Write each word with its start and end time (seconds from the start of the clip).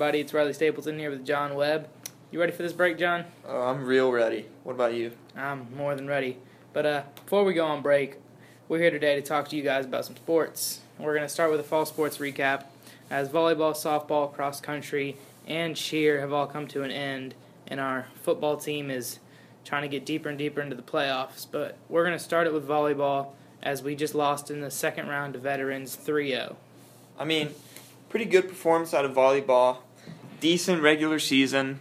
Everybody. 0.00 0.20
It's 0.20 0.32
Rilee 0.32 0.54
Stapleton 0.54 0.98
here 0.98 1.10
with 1.10 1.26
John 1.26 1.54
Webb. 1.54 1.86
You 2.30 2.40
ready 2.40 2.52
for 2.52 2.62
this 2.62 2.72
break, 2.72 2.96
John? 2.96 3.26
Oh, 3.46 3.60
I'm 3.60 3.84
real 3.84 4.10
ready. 4.10 4.46
What 4.62 4.72
about 4.72 4.94
you? 4.94 5.12
I'm 5.36 5.66
more 5.76 5.94
than 5.94 6.08
ready. 6.08 6.38
But 6.72 6.86
uh, 6.86 7.02
before 7.16 7.44
we 7.44 7.52
go 7.52 7.66
on 7.66 7.82
break, 7.82 8.16
we're 8.66 8.78
here 8.78 8.90
today 8.90 9.16
to 9.16 9.20
talk 9.20 9.48
to 9.48 9.56
you 9.56 9.62
guys 9.62 9.84
about 9.84 10.06
some 10.06 10.16
sports. 10.16 10.80
We're 10.98 11.12
going 11.12 11.26
to 11.26 11.28
start 11.28 11.50
with 11.50 11.60
a 11.60 11.64
fall 11.64 11.84
sports 11.84 12.16
recap, 12.16 12.64
as 13.10 13.28
volleyball, 13.28 13.74
softball, 13.74 14.32
cross 14.32 14.58
country, 14.58 15.18
and 15.46 15.76
cheer 15.76 16.20
have 16.20 16.32
all 16.32 16.46
come 16.46 16.66
to 16.68 16.82
an 16.82 16.90
end, 16.90 17.34
and 17.66 17.78
our 17.78 18.06
football 18.22 18.56
team 18.56 18.90
is 18.90 19.18
trying 19.66 19.82
to 19.82 19.88
get 19.88 20.06
deeper 20.06 20.30
and 20.30 20.38
deeper 20.38 20.62
into 20.62 20.76
the 20.76 20.82
playoffs. 20.82 21.46
But 21.50 21.76
we're 21.90 22.06
going 22.06 22.16
to 22.16 22.24
start 22.24 22.46
it 22.46 22.54
with 22.54 22.66
volleyball, 22.66 23.32
as 23.62 23.82
we 23.82 23.94
just 23.94 24.14
lost 24.14 24.50
in 24.50 24.62
the 24.62 24.70
second 24.70 25.08
round 25.08 25.34
to 25.34 25.38
veterans 25.38 25.94
3 25.94 26.30
0. 26.30 26.56
I 27.18 27.26
mean, 27.26 27.50
pretty 28.08 28.24
good 28.24 28.48
performance 28.48 28.94
out 28.94 29.04
of 29.04 29.12
volleyball. 29.12 29.80
Decent 30.40 30.82
regular 30.82 31.18
season. 31.18 31.80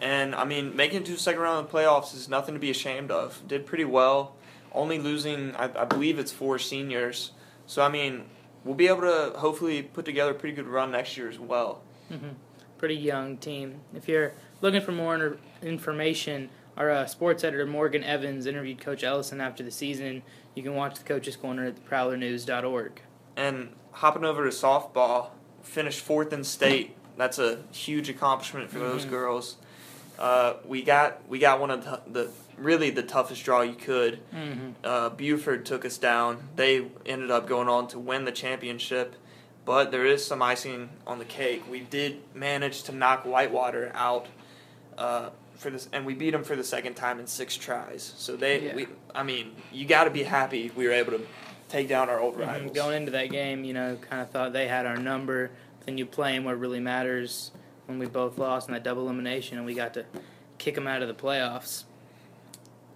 And, 0.00 0.34
I 0.34 0.44
mean, 0.44 0.74
making 0.74 1.02
it 1.02 1.06
to 1.06 1.12
the 1.12 1.18
second 1.18 1.40
round 1.42 1.64
of 1.64 1.70
the 1.70 1.78
playoffs 1.78 2.14
is 2.14 2.28
nothing 2.28 2.54
to 2.54 2.60
be 2.60 2.70
ashamed 2.70 3.10
of. 3.10 3.42
Did 3.46 3.66
pretty 3.66 3.84
well. 3.84 4.34
Only 4.72 4.98
losing, 4.98 5.54
I, 5.56 5.64
I 5.64 5.84
believe 5.84 6.18
it's 6.18 6.32
four 6.32 6.58
seniors. 6.58 7.32
So, 7.66 7.82
I 7.82 7.88
mean, 7.88 8.24
we'll 8.64 8.74
be 8.74 8.88
able 8.88 9.02
to 9.02 9.32
hopefully 9.36 9.82
put 9.82 10.04
together 10.04 10.30
a 10.30 10.34
pretty 10.34 10.54
good 10.56 10.66
run 10.66 10.92
next 10.92 11.16
year 11.16 11.28
as 11.28 11.38
well. 11.38 11.82
Mm-hmm. 12.10 12.30
Pretty 12.78 12.94
young 12.94 13.36
team. 13.36 13.80
If 13.94 14.08
you're 14.08 14.32
looking 14.62 14.80
for 14.80 14.92
more 14.92 15.36
information, 15.62 16.48
our 16.76 16.90
uh, 16.90 17.06
sports 17.06 17.44
editor 17.44 17.66
Morgan 17.66 18.02
Evans 18.02 18.46
interviewed 18.46 18.80
Coach 18.80 19.04
Ellison 19.04 19.40
after 19.40 19.62
the 19.62 19.70
season. 19.70 20.22
You 20.54 20.62
can 20.62 20.74
watch 20.74 20.96
the 20.96 21.04
Coaches 21.04 21.36
Corner 21.36 21.66
at 21.66 21.84
theprowlernews.org. 21.84 23.02
And 23.36 23.74
hopping 23.92 24.24
over 24.24 24.44
to 24.44 24.50
softball, 24.50 25.28
finished 25.62 26.00
fourth 26.00 26.32
in 26.32 26.42
state. 26.42 26.96
That's 27.20 27.38
a 27.38 27.58
huge 27.72 28.08
accomplishment 28.08 28.70
for 28.70 28.78
those 28.78 29.04
Mhm. 29.04 29.10
girls. 29.10 29.56
Uh, 30.18 30.54
we 30.64 30.80
got 30.80 31.20
we 31.28 31.38
got 31.38 31.60
one 31.60 31.70
of 31.70 31.84
the, 31.84 32.00
the 32.10 32.30
really 32.56 32.88
the 32.88 33.02
toughest 33.02 33.44
draw 33.44 33.60
you 33.60 33.74
could. 33.74 34.20
Mm-hmm. 34.34 34.70
Uh, 34.82 35.10
Buford 35.10 35.66
took 35.66 35.84
us 35.84 35.98
down. 35.98 36.48
They 36.56 36.86
ended 37.04 37.30
up 37.30 37.46
going 37.46 37.68
on 37.68 37.88
to 37.88 37.98
win 37.98 38.24
the 38.24 38.32
championship, 38.32 39.16
but 39.66 39.90
there 39.90 40.06
is 40.06 40.26
some 40.26 40.40
icing 40.40 40.88
on 41.06 41.18
the 41.18 41.26
cake. 41.26 41.62
We 41.70 41.80
did 41.80 42.22
manage 42.34 42.84
to 42.84 42.92
knock 42.92 43.26
Whitewater 43.26 43.92
out 43.94 44.26
uh, 44.96 45.28
for 45.56 45.68
this, 45.68 45.90
and 45.92 46.06
we 46.06 46.14
beat 46.14 46.30
them 46.30 46.42
for 46.42 46.56
the 46.56 46.64
second 46.64 46.94
time 46.94 47.20
in 47.20 47.26
six 47.26 47.54
tries. 47.54 48.14
So 48.16 48.34
they, 48.34 48.62
Yeah. 48.62 48.74
we, 48.76 48.86
I 49.14 49.24
mean, 49.24 49.56
you 49.70 49.84
got 49.84 50.04
to 50.04 50.10
be 50.10 50.22
happy 50.22 50.70
we 50.74 50.86
were 50.86 50.92
able 50.94 51.12
to 51.12 51.26
take 51.68 51.86
down 51.86 52.08
our 52.08 52.18
old 52.18 52.36
Mhm. 52.36 52.46
rivals. 52.46 52.72
Going 52.74 52.96
into 52.96 53.10
that 53.12 53.28
game, 53.30 53.64
you 53.64 53.74
know, 53.74 53.98
kind 54.08 54.22
of 54.22 54.30
thought 54.30 54.54
they 54.54 54.68
had 54.68 54.86
our 54.86 54.96
number. 54.96 55.50
Then 55.86 55.98
you 55.98 56.06
play 56.06 56.38
where 56.38 56.54
what 56.54 56.60
really 56.60 56.80
matters 56.80 57.50
when 57.86 57.98
we 57.98 58.06
both 58.06 58.38
lost 58.38 58.68
in 58.68 58.74
that 58.74 58.84
double 58.84 59.02
elimination, 59.04 59.56
and 59.56 59.66
we 59.66 59.74
got 59.74 59.94
to 59.94 60.04
kick 60.58 60.74
them 60.74 60.86
out 60.86 61.02
of 61.02 61.08
the 61.08 61.14
playoffs. 61.14 61.84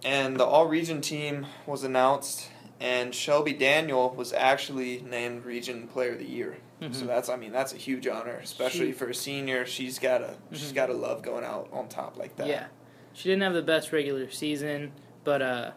and 0.03 0.39
the 0.39 0.45
all 0.45 0.67
region 0.67 1.01
team 1.01 1.47
was 1.65 1.83
announced 1.83 2.49
and 2.79 3.15
Shelby 3.15 3.53
Daniel 3.53 4.11
was 4.13 4.33
actually 4.33 5.01
named 5.01 5.45
region 5.45 5.87
player 5.87 6.11
of 6.11 6.19
the 6.19 6.25
year. 6.27 6.57
So 6.81 6.87
Mhm. 6.89 7.07
that's 7.07 7.29
I 7.29 7.37
mean 7.37 7.51
that's 7.51 7.73
a 7.73 7.77
huge 7.77 8.05
honor, 8.05 8.35
especially 8.35 8.87
She- 8.87 8.91
for 8.91 9.09
a 9.09 9.15
senior. 9.15 9.65
She's 9.65 9.97
gotta 9.97 10.35
she's 10.51 10.71
Mhm. 10.71 10.75
gotta 10.75 10.93
love 10.93 11.23
going 11.23 11.43
out 11.45 11.69
on 11.71 11.87
top 11.87 12.17
like 12.17 12.35
that. 12.35 12.45
Yeah, 12.47 12.67
she 13.13 13.29
didn't 13.29 13.41
have 13.43 13.53
the 13.53 13.63
best 13.63 13.91
regular 13.91 14.29
season, 14.29 14.91
but 15.23 15.41
uh, 15.41 15.71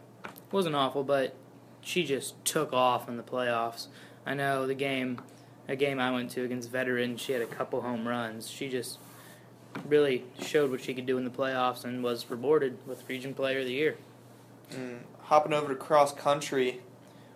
wasn't 0.52 0.74
awful. 0.74 1.04
But 1.04 1.34
she 1.80 2.02
just 2.04 2.44
took 2.44 2.72
off 2.74 3.08
in 3.08 3.16
the 3.16 3.22
playoffs. 3.22 3.86
I 4.26 4.34
know 4.34 4.66
the 4.66 4.74
game, 4.74 5.22
a 5.68 5.76
game 5.76 6.00
I 6.00 6.10
went 6.10 6.30
to 6.32 6.42
against 6.44 6.70
veterans, 6.70 7.20
she 7.20 7.32
had 7.32 7.42
a 7.42 7.46
couple 7.46 7.82
home 7.82 8.08
runs. 8.08 8.48
She 8.50 8.68
just 8.68 8.98
really 9.86 10.24
showed 10.40 10.70
what 10.70 10.80
she 10.80 10.94
could 10.94 11.06
do 11.06 11.18
in 11.18 11.24
the 11.24 11.30
playoffs 11.30 11.84
and 11.84 12.02
was 12.02 12.28
rewarded 12.30 12.78
with 12.86 13.06
Region 13.08 13.34
Player 13.34 13.60
of 13.60 13.66
the 13.66 13.72
Year. 13.72 13.96
Mm, 14.72 15.00
hopping 15.22 15.52
over 15.52 15.68
to 15.68 15.74
cross 15.74 16.12
country, 16.12 16.80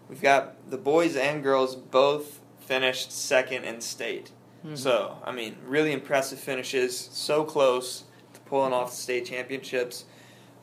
we've 0.09 0.22
got 0.22 0.71
the 0.71 0.78
boys 0.78 1.15
and 1.15 1.42
girls 1.42 1.76
both 1.76 2.41
finished 2.59 3.12
second 3.12 3.65
in 3.65 3.81
state. 3.81 4.31
Mhm. 4.66 4.78
So 4.78 5.19
I 5.25 5.32
mean, 5.32 5.56
really 5.66 5.92
impressive 5.92 6.38
finishes. 6.38 6.97
So 7.12 7.44
close 7.44 8.04
to 8.34 8.41
pulling 8.41 8.72
off 8.72 8.91
the 8.91 8.97
state 8.97 9.26
championships, 9.26 10.04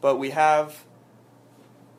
but 0.02 0.18
we 0.18 0.32
have 0.32 0.84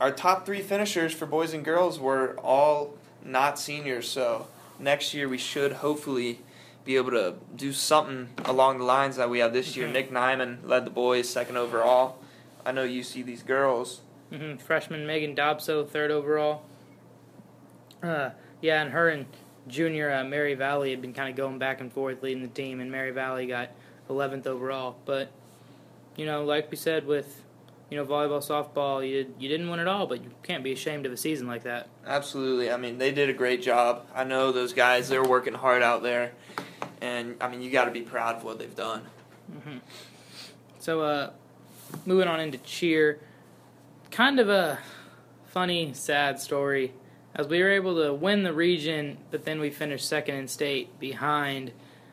our 0.00 0.10
top 0.10 0.46
three 0.46 0.62
finishers 0.62 1.12
for 1.12 1.26
boys 1.26 1.52
and 1.52 1.64
girls 1.64 2.00
were 2.00 2.36
all 2.38 2.94
not 3.22 3.58
seniors. 3.58 4.08
So 4.08 4.46
next 4.80 5.14
year 5.14 5.28
we 5.28 5.38
should 5.38 5.72
hopefully 5.74 6.40
be 6.84 6.96
able 6.96 7.10
to 7.10 7.34
do 7.54 7.72
something 7.72 8.28
along 8.44 8.78
the 8.78 8.84
lines 8.84 9.16
that 9.16 9.28
we 9.28 9.38
have 9.40 9.52
this 9.52 9.76
year. 9.76 9.86
Mhm. 9.86 9.92
Nick 9.92 10.10
Nyman 10.10 10.58
led 10.66 10.84
the 10.86 10.90
boys 10.90 11.28
second 11.28 11.56
overall. 11.56 12.18
I 12.64 12.72
know 12.72 12.84
you 12.84 13.02
see 13.02 13.22
these 13.22 13.42
girls. 13.42 14.00
Mm-hmm. 14.32 14.56
Freshman 14.58 15.06
Megan 15.06 15.34
Dobso, 15.34 15.86
third 15.88 16.10
overall. 16.10 16.62
Uh, 18.02 18.30
yeah, 18.60 18.80
and 18.82 18.92
her 18.92 19.08
and 19.08 19.26
junior 19.68 20.12
uh, 20.12 20.24
Mary 20.24 20.54
Valley 20.54 20.90
had 20.90 21.02
been 21.02 21.12
kind 21.12 21.28
of 21.28 21.36
going 21.36 21.58
back 21.58 21.80
and 21.80 21.92
forth 21.92 22.22
leading 22.22 22.42
the 22.42 22.48
team, 22.48 22.80
and 22.80 22.90
Mary 22.90 23.10
Valley 23.10 23.46
got 23.46 23.70
11th 24.08 24.46
overall. 24.46 24.96
But, 25.04 25.30
you 26.16 26.24
know, 26.26 26.44
like 26.44 26.70
we 26.70 26.76
said 26.76 27.06
with, 27.06 27.42
you 27.90 27.96
know, 27.96 28.04
volleyball, 28.04 28.38
softball, 28.38 29.06
you, 29.06 29.34
you 29.38 29.48
didn't 29.48 29.68
win 29.68 29.80
it 29.80 29.88
all, 29.88 30.06
but 30.06 30.22
you 30.22 30.30
can't 30.42 30.62
be 30.62 30.72
ashamed 30.72 31.06
of 31.06 31.12
a 31.12 31.16
season 31.16 31.46
like 31.46 31.64
that. 31.64 31.88
Absolutely. 32.06 32.70
I 32.70 32.76
mean, 32.76 32.98
they 32.98 33.10
did 33.10 33.28
a 33.28 33.32
great 33.32 33.62
job. 33.62 34.06
I 34.14 34.24
know 34.24 34.52
those 34.52 34.72
guys, 34.72 35.08
they're 35.08 35.24
working 35.24 35.54
hard 35.54 35.82
out 35.82 36.02
there. 36.02 36.32
And, 37.00 37.36
I 37.40 37.48
mean, 37.48 37.62
you 37.62 37.70
got 37.70 37.86
to 37.86 37.90
be 37.90 38.02
proud 38.02 38.36
of 38.36 38.44
what 38.44 38.58
they've 38.58 38.74
done. 38.74 39.02
hmm 39.62 39.78
So, 40.78 41.00
uh, 41.02 41.30
moving 42.06 42.28
on 42.28 42.38
into 42.38 42.58
cheer, 42.58 43.20
kind 44.10 44.38
of 44.38 44.48
a 44.48 44.78
funny, 45.46 45.92
sad 45.92 46.40
story. 46.40 46.92
As 47.34 47.48
we 47.48 47.62
were 47.62 47.70
able 47.70 48.02
to 48.02 48.12
win 48.12 48.42
the 48.42 48.52
region, 48.52 49.18
but 49.30 49.44
then 49.44 49.60
we 49.60 49.70
finished 49.70 50.06
second 50.06 50.34
in 50.36 50.48
state 50.48 50.98
behind 51.00 51.72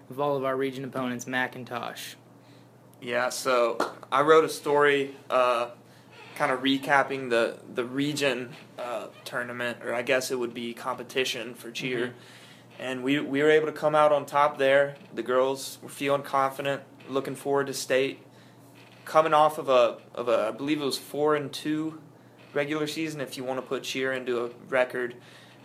of 0.10 0.20
all 0.20 0.38
of 0.38 0.46
our 0.46 0.56
region 0.56 0.84
opponents, 0.84 1.26
McIntosh. 1.26 2.16
Yeah, 3.02 3.30
so 3.30 3.78
I 4.12 4.22
wrote 4.22 4.44
a 4.44 4.50
story 4.50 5.16
uh, 5.30 5.70
kind 6.36 6.52
of 6.52 6.62
recapping 6.62 7.30
the, 7.30 7.58
the 7.74 7.86
region 7.86 8.56
uh, 8.78 9.08
tournament, 9.24 9.80
or 9.84 9.94
I 9.94 10.02
guess 10.02 10.32
it 10.32 10.40
would 10.40 10.54
be 10.54 10.74
competition 10.74 11.54
for 11.54 11.72
cheer. 11.72 12.08
Mhm. 12.08 12.14
And 12.80 13.04
we, 13.04 13.20
we 13.20 13.42
were 13.42 13.50
able 13.50 13.66
to 13.68 13.72
come 13.72 13.96
out 13.96 14.12
on 14.12 14.26
top 14.26 14.58
there. 14.58 14.96
The 15.14 15.24
girls 15.24 15.80
were 15.82 15.90
feeling 15.90 16.22
confident, 16.22 16.84
looking 17.10 17.36
forward 17.36 17.68
to 17.68 17.74
state. 17.74 18.20
Coming 19.06 19.34
off 19.34 19.58
of 19.58 19.70
a, 19.70 19.98
of 20.14 20.28
a 20.28 20.50
I 20.50 20.52
believe 20.52 20.82
it 20.82 20.86
was 20.86 20.98
4 20.98 21.36
and 21.36 21.52
2 21.52 22.02
regular 22.54 22.88
season, 22.88 23.22
if 23.22 23.38
you 23.38 23.44
want 23.44 23.60
to 23.60 23.66
put 23.66 23.84
cheer 23.84 24.12
into 24.12 24.44
a 24.44 24.50
record, 24.68 25.16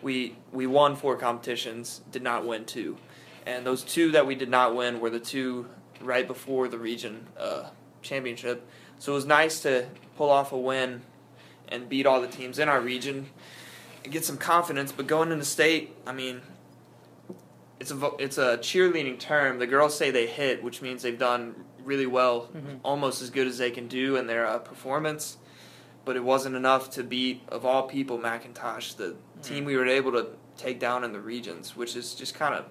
we, 0.03 0.37
we 0.53 0.67
won 0.67 0.95
four 0.95 1.17
competitions, 1.17 2.03
did 2.11 2.23
not 2.23 2.47
win 2.47 2.65
two. 2.65 2.99
And 3.47 3.67
those 3.67 3.83
two 3.83 4.13
that 4.13 4.27
we 4.27 4.35
did 4.35 4.51
not 4.51 4.77
win 4.77 5.01
were 5.01 5.11
the 5.11 5.21
two 5.21 5.67
right 6.01 6.27
before 6.27 6.69
the 6.69 6.79
region 6.79 7.27
uh, 7.39 7.65
championship. 8.03 8.67
So 8.99 9.13
it 9.13 9.15
was 9.17 9.27
nice 9.27 9.61
to 9.61 9.87
pull 10.17 10.31
off 10.31 10.53
a 10.53 10.59
win 10.59 11.03
and 11.69 11.89
beat 11.89 12.07
all 12.07 12.21
the 12.21 12.29
teams 12.29 12.59
in 12.59 12.69
our 12.69 12.81
region 12.81 13.27
and 14.05 14.13
get 14.13 14.25
some 14.25 14.37
confidence. 14.37 14.93
But 14.93 15.07
going 15.07 15.33
into 15.33 15.45
state, 15.45 15.95
I 16.07 16.13
mean, 16.13 16.43
it's 17.81 17.91
a 17.91 18.11
it's 18.19 18.39
a 18.39 18.59
cheerleading 18.59 19.19
term. 19.19 19.59
The 19.59 19.67
girls 19.67 19.97
say 19.97 20.11
they 20.11 20.27
hit, 20.27 20.63
which 20.63 20.83
means 20.83 21.03
they've 21.03 21.19
done 21.19 21.55
really 21.85 22.07
well, 22.07 22.49
Mhm. 22.55 22.79
almost 22.85 23.23
as 23.23 23.31
good 23.31 23.49
as 23.49 23.59
they 23.59 23.71
can 23.73 23.89
do 23.89 24.15
in 24.17 24.29
their 24.29 24.47
uh, 24.47 24.59
performance. 24.59 25.37
But 26.05 26.15
it 26.17 26.23
wasn't 26.25 26.55
enough 26.57 26.91
to 26.91 27.03
beat, 27.05 27.43
of 27.49 27.65
all 27.65 27.85
people, 27.89 28.19
McIntosh, 28.19 28.97
the 28.97 29.17
team 29.43 29.65
we 29.65 29.77
were 29.77 29.87
able 29.87 30.13
to 30.13 30.29
take 30.57 30.79
down 30.81 31.03
in 31.05 31.13
the 31.13 31.21
regions, 31.21 31.77
which 31.77 31.97
is 31.97 32.15
just 32.15 32.35
kind 32.35 32.55
of, 32.55 32.65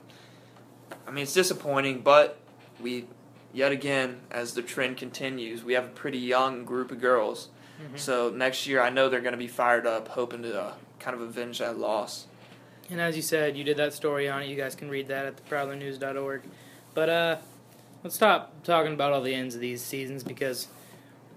I 1.07 1.11
mean, 1.11 1.23
it's 1.23 1.33
disappointing. 1.33 2.01
But 2.01 2.37
we, 2.79 3.05
yet 3.53 3.71
again, 3.71 4.21
as 4.29 4.53
the 4.53 4.61
trend 4.61 4.97
continues, 4.97 5.63
we 5.63 5.73
have 5.73 5.85
a 5.85 5.89
pretty 5.89 6.17
young 6.19 6.65
group 6.65 6.91
of 6.91 6.99
girls. 7.01 7.49
Mhm. 7.81 7.99
So 7.99 8.29
next 8.29 8.67
year, 8.67 8.81
I 8.81 8.89
know 8.89 9.09
they're 9.09 9.21
going 9.21 9.31
to 9.33 9.37
be 9.37 9.47
fired 9.47 9.85
up, 9.87 10.09
hoping 10.09 10.43
to 10.43 10.59
uh, 10.61 10.73
kind 10.99 11.15
of 11.15 11.21
avenge 11.21 11.59
that 11.59 11.77
loss. 11.77 12.27
And 12.89 12.99
as 13.01 13.15
you 13.15 13.21
said, 13.21 13.55
you 13.57 13.63
did 13.63 13.77
that 13.77 13.93
story 13.93 14.27
on 14.29 14.43
it. 14.43 14.47
You 14.47 14.55
guys 14.55 14.75
can 14.75 14.89
read 14.89 15.07
that 15.07 15.25
at 15.25 15.45
theprowlernews.org. 15.49 16.41
But 16.93 17.09
uh, 17.09 17.37
let's 18.03 18.15
stop 18.15 18.63
talking 18.63 18.93
about 18.93 19.13
all 19.13 19.21
the 19.21 19.33
ends 19.33 19.55
of 19.55 19.61
these 19.61 19.81
seasons 19.81 20.23
because 20.23 20.67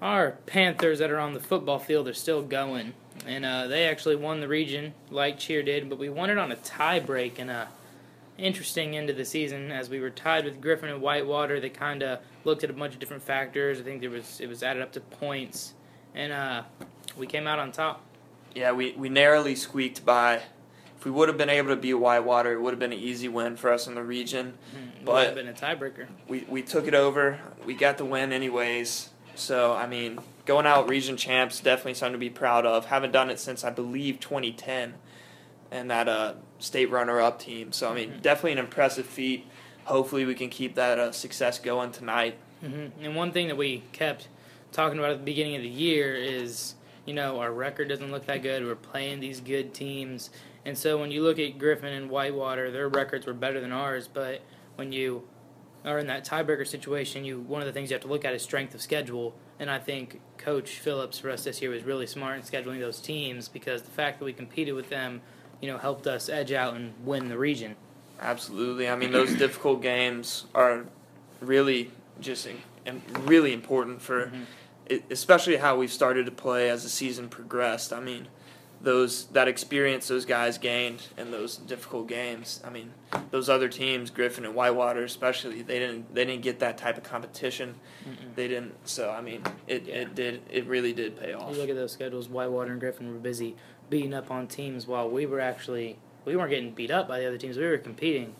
our 0.02 0.32
Panthers 0.46 0.99
that 0.99 1.10
are 1.10 1.20
on 1.20 1.32
the 1.32 1.40
football 1.40 1.78
field 1.78 2.08
are 2.08 2.14
still 2.14 2.43
going. 2.43 2.93
And 3.26 3.44
uh, 3.44 3.69
they 3.69 3.87
actually 3.87 4.17
won 4.17 4.40
the 4.40 4.49
region 4.49 4.93
like 5.10 5.38
Cheer 5.38 5.62
did, 5.62 5.88
but 5.88 5.99
we 5.99 6.08
won 6.08 6.28
it 6.28 6.37
on 6.38 6.50
a 6.50 6.56
tie 6.56 6.99
break 7.00 7.38
and 7.38 7.50
a 7.50 7.69
interesting 8.38 8.96
end 8.96 9.10
of 9.10 9.16
the 9.16 9.25
season 9.25 9.70
as 9.70 9.88
we 9.88 10.00
were 10.00 10.10
tied 10.10 10.44
with 10.44 10.60
Griffin 10.60 10.88
and 10.88 11.00
Whitewater. 11.00 11.60
They 11.60 11.70
kind 11.70 12.02
of 12.02 12.20
looked 12.44 12.64
at 12.64 12.70
a 12.70 12.72
bunch 12.72 12.94
of 12.94 13.00
different 13.00 13.22
factors. 13.22 13.81
I 13.81 13.82
think 13.82 14.00
there 14.00 14.10
was 14.10 14.40
it 14.40 14.48
was 14.48 14.62
added 14.62 14.82
up 14.82 14.92
to 14.92 15.00
points, 15.00 15.75
and 16.14 16.32
uh, 16.32 16.62
we 17.16 17.26
came 17.26 17.46
out 17.46 17.58
on 17.58 17.72
top. 17.72 18.02
Yeah, 18.54 18.72
we, 18.72 18.92
we 18.92 19.08
narrowly 19.08 19.56
squeaked 19.56 20.04
by 20.04 20.42
if 20.96 21.04
we 21.04 21.10
would 21.10 21.28
have 21.28 21.36
been 21.36 21.50
able 21.50 21.69
to 21.70 21.76
beat 21.76 21.94
Whitewater, 21.94 22.52
it 22.52 22.60
would 22.62 22.70
have 22.70 22.78
been 22.78 22.92
an 22.92 22.98
easy 22.98 23.28
win 23.28 23.56
for 23.56 23.72
us 23.72 23.86
in 23.86 23.94
the 23.94 24.02
region. 24.02 24.54
Mm, 24.75 25.04
But- 25.04 25.12
would 25.12 25.26
have 25.26 25.34
been 25.34 25.48
a 25.48 25.52
tiebreaker. 25.52 26.06
We 26.28 26.46
we 26.48 26.62
took 26.62 26.86
it 26.86 26.94
over. 26.94 27.40
We 27.66 27.75
got 27.75 27.98
the 27.98 28.04
win 28.04 28.32
anyways. 28.32 29.10
So 29.34 29.75
I 29.75 29.86
mean, 29.86 30.19
going 30.46 30.66
out 30.66 30.88
region 30.88 31.16
champs 31.16 31.60
definitely 31.60 31.94
something 31.94 32.12
to 32.14 32.19
be 32.19 32.31
proud 32.31 32.64
of. 32.64 32.86
Haven't 32.86 33.12
done 33.12 33.28
it 33.31 33.38
since 33.38 33.64
I 33.64 33.70
believe 33.70 34.20
2010, 34.20 34.94
and 35.75 35.91
that 35.91 36.09
uh, 36.09 36.35
state 36.61 36.88
runner-up 36.91 37.38
team. 37.41 37.73
So 37.73 37.91
I 37.91 37.94
mean, 37.94 38.11
Mhm. 38.12 38.23
definitely 38.23 38.53
an 38.53 38.59
impressive 38.59 39.06
feat. 39.06 39.44
Hopefully, 39.85 40.25
we 40.25 40.35
can 40.35 40.49
keep 40.49 40.76
that 40.76 40.99
uh, 40.99 41.12
success 41.12 41.59
going 41.59 41.91
tonight. 41.91 42.37
hmm 42.61 42.87
And 43.03 43.15
one 43.17 43.32
thing 43.32 43.49
that 43.49 43.56
we 43.56 43.82
kept 43.93 44.29
talking 44.73 44.99
about 44.99 45.11
at 45.11 45.19
the 45.19 45.25
beginning 45.25 45.56
of 45.56 45.62
the 45.62 45.69
year 45.69 46.15
is, 46.15 46.75
you 47.05 47.12
know, 47.12 47.41
our 47.41 47.53
record 47.53 47.88
doesn't 47.88 48.11
look 48.11 48.25
that 48.26 48.41
good. 48.43 48.65
We're 48.65 48.76
playing 48.76 49.21
these 49.21 49.41
good 49.41 49.75
teams, 49.75 50.31
and 50.65 50.79
so 50.79 50.97
when 50.97 51.11
you 51.11 51.23
look 51.23 51.38
at 51.38 51.59
Griffin 51.59 51.93
and 51.93 52.09
Whitewater, 52.09 52.70
their 52.70 52.88
records 52.88 53.27
were 53.27 53.35
better 53.35 53.61
than 53.61 53.73
ours. 53.73 54.09
But 54.09 54.41
when 54.77 54.93
you 54.93 55.25
are 55.85 55.99
in 55.99 56.06
that 56.06 56.25
tiebreaker 56.25 56.67
situation, 56.67 57.25
you 57.25 57.41
one 57.41 57.61
of 57.61 57.67
the 57.67 57.73
things 57.73 57.91
you 57.91 57.94
have 57.94 58.03
to 58.03 58.09
look 58.09 58.25
at 58.25 58.32
is 58.32 58.43
strength 58.43 58.75
of 58.75 58.81
schedule. 58.81 59.35
And 59.61 59.70
I 59.70 59.79
think 59.79 60.20
Coach 60.38 60.79
Phillips 60.79 61.19
for 61.19 61.31
us 61.31 61.44
this 61.44 61.61
year 61.61 61.70
was 61.70 61.82
really 61.85 62.06
smart 62.06 62.37
in 62.37 62.43
scheduling 62.43 62.81
those 62.81 63.00
teams 63.00 63.49
because 63.49 63.82
the 63.82 63.91
fact 63.91 64.19
that 64.19 64.25
we 64.25 64.32
competed 64.32 64.75
with 64.75 64.88
them, 64.88 65.20
you 65.61 65.69
know, 65.71 65.79
helped 65.79 66.06
us 66.06 66.29
edge 66.29 66.53
out 66.53 66.75
and 66.75 66.93
win 67.05 67.29
the 67.29 67.39
region. 67.39 67.77
Absolutely. 68.21 68.89
I 68.89 68.97
mean, 68.97 69.12
those 69.12 69.35
difficult 69.45 69.83
games 69.83 70.45
are 70.55 70.85
really 71.41 71.91
just 72.21 72.47
in, 72.47 72.59
and 72.87 73.03
really 73.29 73.53
important 73.53 74.01
for, 74.01 74.27
Mhm. 74.27 74.45
it, 74.87 75.05
especially 75.11 75.56
how 75.56 75.77
we've 75.77 75.93
started 75.93 76.27
to 76.27 76.33
play 76.33 76.71
as 76.71 76.83
the 76.83 76.89
season 76.89 77.29
progressed. 77.29 77.93
I 77.93 78.01
mean, 78.01 78.29
those 78.81 79.25
that 79.29 79.49
experience 79.49 80.09
those 80.09 80.27
guys 80.27 80.59
gained 80.59 81.06
in 81.17 81.31
those 81.31 81.56
difficult 81.56 82.06
games. 82.06 82.61
I 82.62 82.69
mean, 82.69 82.91
those 83.31 83.49
other 83.49 83.69
teams, 83.69 84.11
Griffin 84.11 84.45
and 84.45 84.55
Whitewater 84.55 85.03
especially, 85.05 85.62
they 85.62 85.79
didn't 85.79 86.15
they 86.15 86.27
didn't 86.27 86.43
get 86.43 86.59
that 86.59 86.77
type 86.77 86.99
of 86.99 87.03
competition. 87.03 87.77
Mm-mm. 88.06 88.35
They 88.35 88.47
didn't. 88.47 88.75
So 88.87 89.11
I 89.11 89.23
mean, 89.23 89.43
it, 89.67 89.87
Yeah. 89.87 89.95
it 89.95 90.15
did 90.15 90.43
it 90.51 90.67
really 90.67 90.93
did 90.93 91.19
pay 91.19 91.33
off. 91.33 91.55
You 91.55 91.61
look 91.62 91.71
at 91.71 91.77
those 91.77 91.93
schedules. 91.93 92.29
Whitewater 92.29 92.73
and 92.73 92.81
Griffin 92.81 93.11
were 93.11 93.19
busy 93.19 93.56
beating 93.90 94.14
up 94.14 94.31
on 94.31 94.46
teams 94.46 94.86
while 94.86 95.08
we 95.08 95.26
were 95.26 95.40
actually 95.40 95.98
we 96.25 96.36
weren't 96.36 96.50
getting 96.50 96.72
beat 96.72 96.90
up 96.90 97.08
by 97.08 97.20
the 97.20 97.26
other 97.26 97.38
teams. 97.38 97.56
We 97.56 97.64
were 97.64 97.78
competing. 97.78 98.34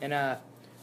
And 0.00 0.12
uh, 0.12 0.36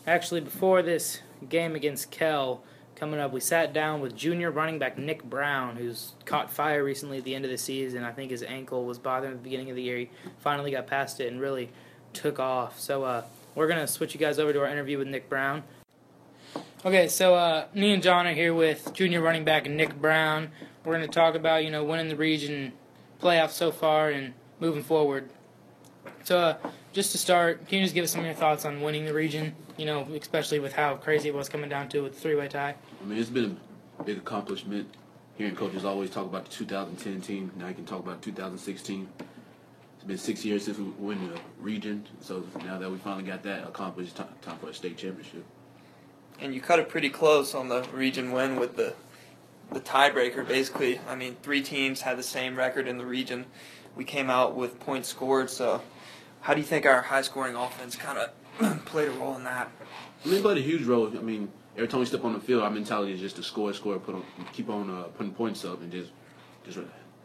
actually, 0.05 0.41
before 0.41 0.81
this 0.81 1.21
game 1.47 1.75
against 1.75 2.11
Kell 2.11 2.61
coming 2.95 3.19
up, 3.19 3.31
we 3.31 3.39
sat 3.39 3.73
down 3.73 4.01
with 4.01 4.15
junior 4.15 4.51
running 4.51 4.79
back 4.79 4.97
Nick 4.97 5.23
Brown, 5.23 5.77
who's 5.77 6.13
caught 6.25 6.51
fire 6.51 6.83
recently 6.83 7.19
at 7.19 7.23
the 7.23 7.35
end 7.35 7.45
of 7.45 7.51
the 7.51 7.57
season. 7.57 8.03
I 8.03 8.11
think 8.11 8.31
his 8.31 8.43
ankle 8.43 8.85
was 8.85 8.99
bothering 8.99 9.33
at 9.33 9.37
the 9.37 9.43
beginning 9.43 9.69
of 9.69 9.75
the 9.75 9.81
year. 9.81 9.97
He 9.97 10.09
finally 10.39 10.71
got 10.71 10.87
past 10.87 11.19
it 11.19 11.31
and 11.31 11.39
really 11.39 11.69
took 12.13 12.39
off. 12.39 12.79
So 12.79 13.03
uh, 13.03 13.23
we're 13.55 13.67
gonna 13.67 13.87
switch 13.87 14.13
you 14.13 14.19
guys 14.19 14.39
over 14.39 14.53
to 14.53 14.59
our 14.59 14.67
interview 14.67 14.97
with 14.97 15.07
Nick 15.07 15.29
Brown. 15.29 15.63
Okay, 16.83 17.07
so 17.07 17.35
uh, 17.35 17.65
me 17.75 17.93
and 17.93 18.01
John 18.01 18.25
are 18.25 18.33
here 18.33 18.55
with 18.55 18.91
junior 18.93 19.21
running 19.21 19.45
back 19.45 19.69
Nick 19.69 20.01
Brown. 20.01 20.49
We're 20.83 20.95
going 20.95 21.07
to 21.07 21.13
talk 21.13 21.35
about 21.35 21.63
you 21.63 21.69
know 21.69 21.83
winning 21.83 22.09
the 22.09 22.15
region 22.15 22.73
playoffs 23.21 23.51
so 23.51 23.71
far 23.71 24.09
and 24.09 24.33
moving 24.59 24.83
forward. 24.83 25.29
So 26.23 26.39
uh, 26.39 26.57
just 26.93 27.11
to 27.11 27.17
start, 27.17 27.67
can 27.67 27.79
you 27.79 27.85
just 27.85 27.93
give 27.93 28.03
us 28.03 28.11
some 28.11 28.21
of 28.21 28.25
your 28.25 28.35
thoughts 28.35 28.65
on 28.65 28.81
winning 28.81 29.05
the 29.05 29.13
region? 29.13 29.55
You 29.77 29.85
know, 29.85 30.07
especially 30.19 30.59
with 30.59 30.73
how 30.73 30.95
crazy 30.95 31.29
it 31.29 31.35
was 31.35 31.49
coming 31.49 31.69
down 31.69 31.89
to 31.89 31.99
it 31.99 32.01
with 32.01 32.15
the 32.15 32.19
three-way 32.19 32.47
tie. 32.47 32.75
I 33.01 33.05
mean, 33.05 33.17
it's 33.17 33.29
been 33.29 33.57
a 33.99 34.03
big 34.03 34.17
accomplishment. 34.17 34.93
Hearing 35.37 35.55
coaches 35.55 35.85
always 35.85 36.09
talk 36.09 36.25
about 36.25 36.45
the 36.45 36.51
2010 36.51 37.21
team. 37.21 37.51
Now 37.57 37.67
you 37.67 37.73
can 37.73 37.85
talk 37.85 37.99
about 37.99 38.21
2016. 38.21 39.07
It's 39.95 40.07
been 40.07 40.17
six 40.17 40.43
years 40.43 40.65
since 40.65 40.77
we 40.77 40.85
won 40.97 41.29
the 41.29 41.39
region. 41.59 42.07
So 42.21 42.43
now 42.65 42.77
that 42.77 42.91
we 42.91 42.97
finally 42.97 43.23
got 43.23 43.43
that 43.43 43.67
accomplished, 43.67 44.15
time 44.15 44.57
for 44.59 44.69
a 44.69 44.73
state 44.73 44.97
championship. 44.97 45.45
And 46.39 46.55
you 46.55 46.61
cut 46.61 46.79
it 46.79 46.89
pretty 46.89 47.09
close 47.09 47.53
on 47.53 47.69
the 47.69 47.83
region 47.93 48.31
win 48.31 48.59
with 48.59 48.75
the 48.75 48.95
the 49.71 49.79
tiebreaker. 49.79 50.47
Basically, 50.47 50.99
I 51.07 51.15
mean, 51.15 51.37
three 51.41 51.61
teams 51.61 52.01
had 52.01 52.17
the 52.17 52.23
same 52.23 52.55
record 52.55 52.87
in 52.87 52.97
the 52.97 53.05
region. 53.05 53.45
We 53.95 54.03
came 54.03 54.29
out 54.29 54.55
with 54.55 54.79
points 54.79 55.09
scored. 55.09 55.49
So, 55.49 55.81
how 56.41 56.53
do 56.53 56.59
you 56.59 56.65
think 56.65 56.85
our 56.85 57.01
high 57.01 57.21
scoring 57.21 57.55
offense 57.55 57.95
kind 57.95 58.17
of 58.17 58.85
played 58.85 59.09
a 59.09 59.11
role 59.11 59.35
in 59.35 59.43
that? 59.43 59.71
I 60.23 60.27
mean, 60.27 60.37
it 60.37 60.41
played 60.41 60.57
a 60.57 60.61
huge 60.61 60.83
role. 60.83 61.07
I 61.07 61.21
mean, 61.21 61.51
every 61.75 61.87
time 61.87 61.99
we 61.99 62.05
step 62.05 62.23
on 62.23 62.33
the 62.33 62.39
field, 62.39 62.63
our 62.63 62.69
mentality 62.69 63.13
is 63.13 63.19
just 63.19 63.35
to 63.37 63.43
score, 63.43 63.73
score, 63.73 63.97
put 63.99 64.15
on, 64.15 64.23
keep 64.53 64.69
on 64.69 64.89
uh, 64.89 65.03
putting 65.03 65.33
points 65.33 65.65
up, 65.65 65.81
and 65.81 65.91
just, 65.91 66.11
just 66.65 66.79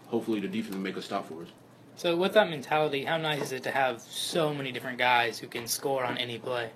hopefully 0.07 0.41
the 0.41 0.49
defense 0.49 0.75
will 0.75 0.83
make 0.83 0.97
a 0.97 1.03
stop 1.03 1.29
for 1.29 1.43
us. 1.43 1.49
So 1.97 2.17
with 2.17 2.35
that 2.35 2.51
mentality, 2.51 3.05
how 3.05 3.17
nice 3.17 3.43
is 3.43 3.53
it 3.53 3.63
to 3.63 3.71
have 3.71 4.03
so 4.03 4.53
many 4.53 4.71
different 4.71 4.99
guys 4.99 5.39
who 5.39 5.47
can 5.47 5.67
score 5.67 6.05
on 6.05 6.19
any 6.19 6.39
play? 6.39 6.71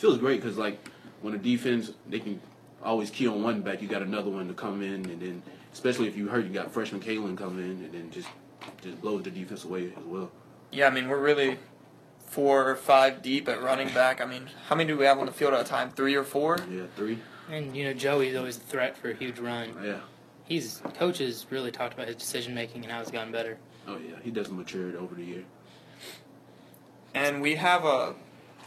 feels 0.00 0.16
great 0.16 0.40
because 0.40 0.56
like 0.56 0.78
when 1.20 1.34
the 1.34 1.38
defense 1.38 1.92
they 2.08 2.18
can 2.18 2.40
always 2.82 3.10
key 3.10 3.26
on 3.26 3.42
one 3.42 3.62
back, 3.62 3.82
you 3.82 3.88
got 3.88 4.02
another 4.02 4.30
one 4.30 4.48
to 4.48 4.54
come 4.54 4.82
in, 4.82 5.06
and 5.06 5.20
then 5.20 5.42
especially 5.72 6.08
if 6.08 6.16
you 6.16 6.28
hurt, 6.28 6.44
you 6.44 6.50
got 6.52 6.70
freshman 6.70 7.00
Kalen 7.00 7.36
coming 7.36 7.64
in, 7.64 7.84
and 7.84 7.92
then 7.92 8.10
just 8.10 8.28
just 8.82 9.00
blows 9.00 9.22
the 9.22 9.30
defense 9.30 9.64
away 9.64 9.92
as 9.96 10.04
well. 10.04 10.30
Yeah, 10.70 10.86
I 10.86 10.90
mean, 10.90 11.08
we're 11.08 11.20
really 11.20 11.58
four 12.18 12.68
or 12.68 12.76
five 12.76 13.22
deep 13.22 13.48
at 13.48 13.62
running 13.62 13.88
back. 13.88 14.20
I 14.20 14.24
mean, 14.24 14.48
how 14.68 14.76
many 14.76 14.88
do 14.88 14.96
we 14.96 15.04
have 15.04 15.18
on 15.18 15.26
the 15.26 15.32
field 15.32 15.54
at 15.54 15.60
a 15.60 15.64
time? 15.64 15.90
Three 15.90 16.14
or 16.14 16.24
four? 16.24 16.58
Yeah, 16.70 16.84
three. 16.96 17.18
And 17.50 17.76
you 17.76 17.84
know, 17.84 17.92
Joey's 17.92 18.36
always 18.36 18.56
a 18.56 18.60
threat 18.60 18.96
for 18.96 19.10
a 19.10 19.14
huge 19.14 19.38
run. 19.38 19.74
Yeah. 19.82 20.00
He's 20.44 20.82
coaches 20.94 21.46
really 21.50 21.70
talked 21.70 21.94
about 21.94 22.06
his 22.08 22.16
decision 22.16 22.54
making 22.54 22.82
and 22.82 22.92
how 22.92 23.00
it's 23.00 23.10
gotten 23.10 23.32
better. 23.32 23.58
Oh 23.86 23.96
yeah, 23.96 24.16
he 24.22 24.30
does 24.30 24.50
matured 24.50 24.96
over 24.96 25.14
the 25.14 25.24
year. 25.24 25.44
And 27.14 27.42
we 27.42 27.56
have 27.56 27.84
a, 27.84 28.14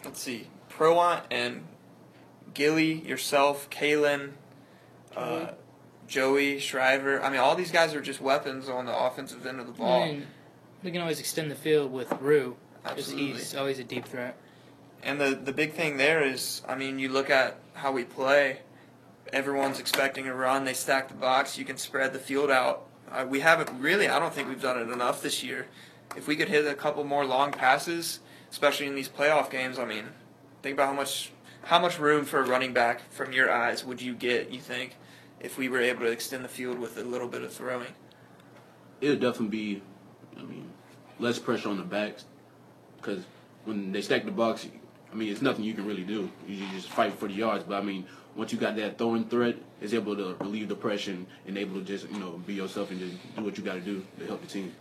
let's 0.04 0.20
see, 0.20 0.48
Proant 0.70 1.22
and 1.32 1.64
Gilly, 2.54 2.94
yourself, 2.94 3.70
Kalen, 3.70 4.32
uh, 5.16 5.52
Joey, 6.08 6.60
Shriver. 6.60 7.22
I 7.22 7.30
mean, 7.30 7.40
all 7.40 7.56
these 7.56 7.72
guys 7.72 7.94
are 7.94 8.02
just 8.02 8.22
weapons 8.22 8.70
on 8.70 8.86
the 8.86 8.98
offensive 8.98 9.46
end 9.46 9.60
of 9.60 9.68
the 9.68 9.74
ball. 9.74 10.04
I 10.04 10.12
mean, 10.12 10.28
we 10.84 10.92
can 10.92 11.02
always 11.02 11.20
extend 11.20 11.50
the 11.50 11.56
field 11.56 11.92
with 11.92 12.12
Rue 12.20 12.58
Absolutely. 12.86 13.34
he's 13.34 13.56
always 13.56 13.80
a 13.80 13.84
deep 13.84 14.06
threat. 14.06 14.38
And 15.02 15.20
the 15.20 15.36
the 15.36 15.52
big 15.52 15.74
thing 15.74 15.98
there 15.98 16.24
is, 16.24 16.62
I 16.68 16.76
mean, 16.76 17.00
you 17.00 17.10
look 17.10 17.30
at 17.30 17.58
how 17.74 17.92
we 17.92 18.04
play. 18.04 18.60
Everyone's 19.32 19.80
expecting 19.80 20.28
a 20.28 20.36
run. 20.36 20.64
They 20.64 20.74
stack 20.74 21.08
the 21.08 21.16
box. 21.16 21.58
You 21.58 21.66
can 21.66 21.78
spread 21.78 22.14
the 22.14 22.20
field 22.20 22.52
out. 22.52 22.86
Uh, 23.12 23.26
we 23.28 23.40
haven't 23.40 23.80
really. 23.80 24.08
I 24.08 24.20
don't 24.20 24.34
think 24.34 24.48
we've 24.48 24.62
done 24.62 24.80
it 24.80 24.92
enough 24.92 25.22
this 25.22 25.44
year. 25.44 25.68
If 26.16 26.28
we 26.28 26.36
could 26.36 26.50
hit 26.50 26.66
a 26.68 26.76
couple 26.76 27.04
more 27.04 27.26
long 27.26 27.52
passes, 27.52 28.20
especially 28.52 28.86
in 28.88 28.96
these 28.96 29.10
playoff 29.10 29.50
games, 29.50 29.80
I 29.80 29.86
mean, 29.86 30.06
think 30.62 30.76
about 30.76 30.88
how 30.88 30.94
much 30.94 31.32
how 31.64 31.80
much 31.80 32.00
room 32.00 32.26
for 32.26 32.40
a 32.40 32.44
running 32.44 32.74
back 32.74 33.02
from 33.12 33.32
your 33.34 33.52
eyes 33.52 33.86
would 33.86 34.02
you 34.02 34.14
get? 34.14 34.52
You 34.52 34.60
think 34.60 34.96
if 35.40 35.58
we 35.58 35.70
were 35.70 35.82
able 35.82 36.02
to 36.02 36.12
extend 36.12 36.44
the 36.44 36.50
field 36.50 36.80
with 36.80 36.98
a 36.98 37.04
little 37.04 37.28
bit 37.28 37.42
of 37.42 37.54
throwing? 37.54 37.94
It 39.02 39.10
would 39.10 39.22
definitely 39.22 39.48
be, 39.48 39.82
I 40.38 40.44
mean, 40.44 40.70
less 41.20 41.40
pressure 41.40 41.70
on 41.70 41.78
the 41.78 41.84
backs 41.84 42.26
because 42.98 43.26
when 43.66 43.92
they 43.92 44.02
stack 44.02 44.26
the 44.26 44.32
box, 44.32 44.68
I 45.12 45.16
mean, 45.16 45.32
it's 45.32 45.42
nothing 45.42 45.64
you 45.64 45.74
can 45.74 45.86
really 45.86 46.04
do. 46.04 46.30
You 46.48 46.66
just 46.72 46.90
fight 46.90 47.14
for 47.14 47.28
the 47.28 47.34
yards. 47.34 47.64
But 47.64 47.76
I 47.76 47.82
mean, 47.82 48.06
once 48.36 48.52
you 48.52 48.58
got 48.58 48.76
that 48.78 48.98
throwing 48.98 49.26
threat, 49.26 49.56
it's 49.82 49.94
able 49.94 50.16
to 50.16 50.36
relieve 50.40 50.70
the 50.70 50.76
pressure 50.76 51.12
and, 51.12 51.28
and 51.48 51.58
able 51.58 51.80
to 51.80 51.86
just 51.86 52.10
you 52.10 52.20
know 52.20 52.42
be 52.46 52.54
yourself 52.54 52.92
and 52.92 53.00
just 53.00 53.36
do 53.36 53.44
what 53.44 53.58
you 53.58 53.64
got 53.64 53.76
to 53.76 53.82
do 53.82 54.04
to 54.20 54.26
help 54.26 54.42
the 54.42 54.48
team. 54.48 54.74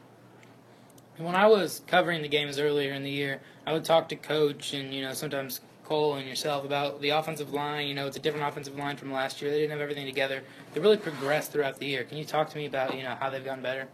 When 1.19 1.35
I 1.35 1.47
was 1.47 1.83
covering 1.87 2.23
the 2.23 2.29
games 2.29 2.59
earlier 2.59 2.93
in 2.93 3.03
the 3.03 3.11
year, 3.11 3.41
I 3.67 3.73
would 3.73 3.85
talk 3.85 4.09
to 4.09 4.17
coach 4.17 4.73
and 4.73 4.95
you 4.95 5.03
know 5.03 5.13
sometimes 5.13 5.61
Cole 5.93 6.15
and 6.15 6.27
yourself 6.27 6.65
about 6.65 7.03
the 7.03 7.11
offensive 7.11 7.53
line. 7.53 7.87
You 7.87 7.93
know, 7.93 8.07
it's 8.07 8.17
a 8.17 8.21
different 8.21 8.49
offensive 8.49 8.79
line 8.79 8.97
from 8.97 9.13
last 9.13 9.43
year. 9.43 9.51
They 9.51 9.59
didn't 9.59 9.73
have 9.73 9.81
everything 9.83 10.07
together. 10.07 10.43
They 10.73 10.81
really 10.81 10.97
progressed 10.97 11.53
throughout 11.53 11.79
the 11.79 11.85
year. 11.85 12.03
Can 12.05 12.17
you 12.17 12.25
talk 12.25 12.49
to 12.49 12.57
me 12.57 12.65
about 12.65 12.97
you 12.97 13.03
know 13.03 13.15
how 13.21 13.29
they've 13.29 13.45
gotten 13.45 13.63
better? 13.63 13.87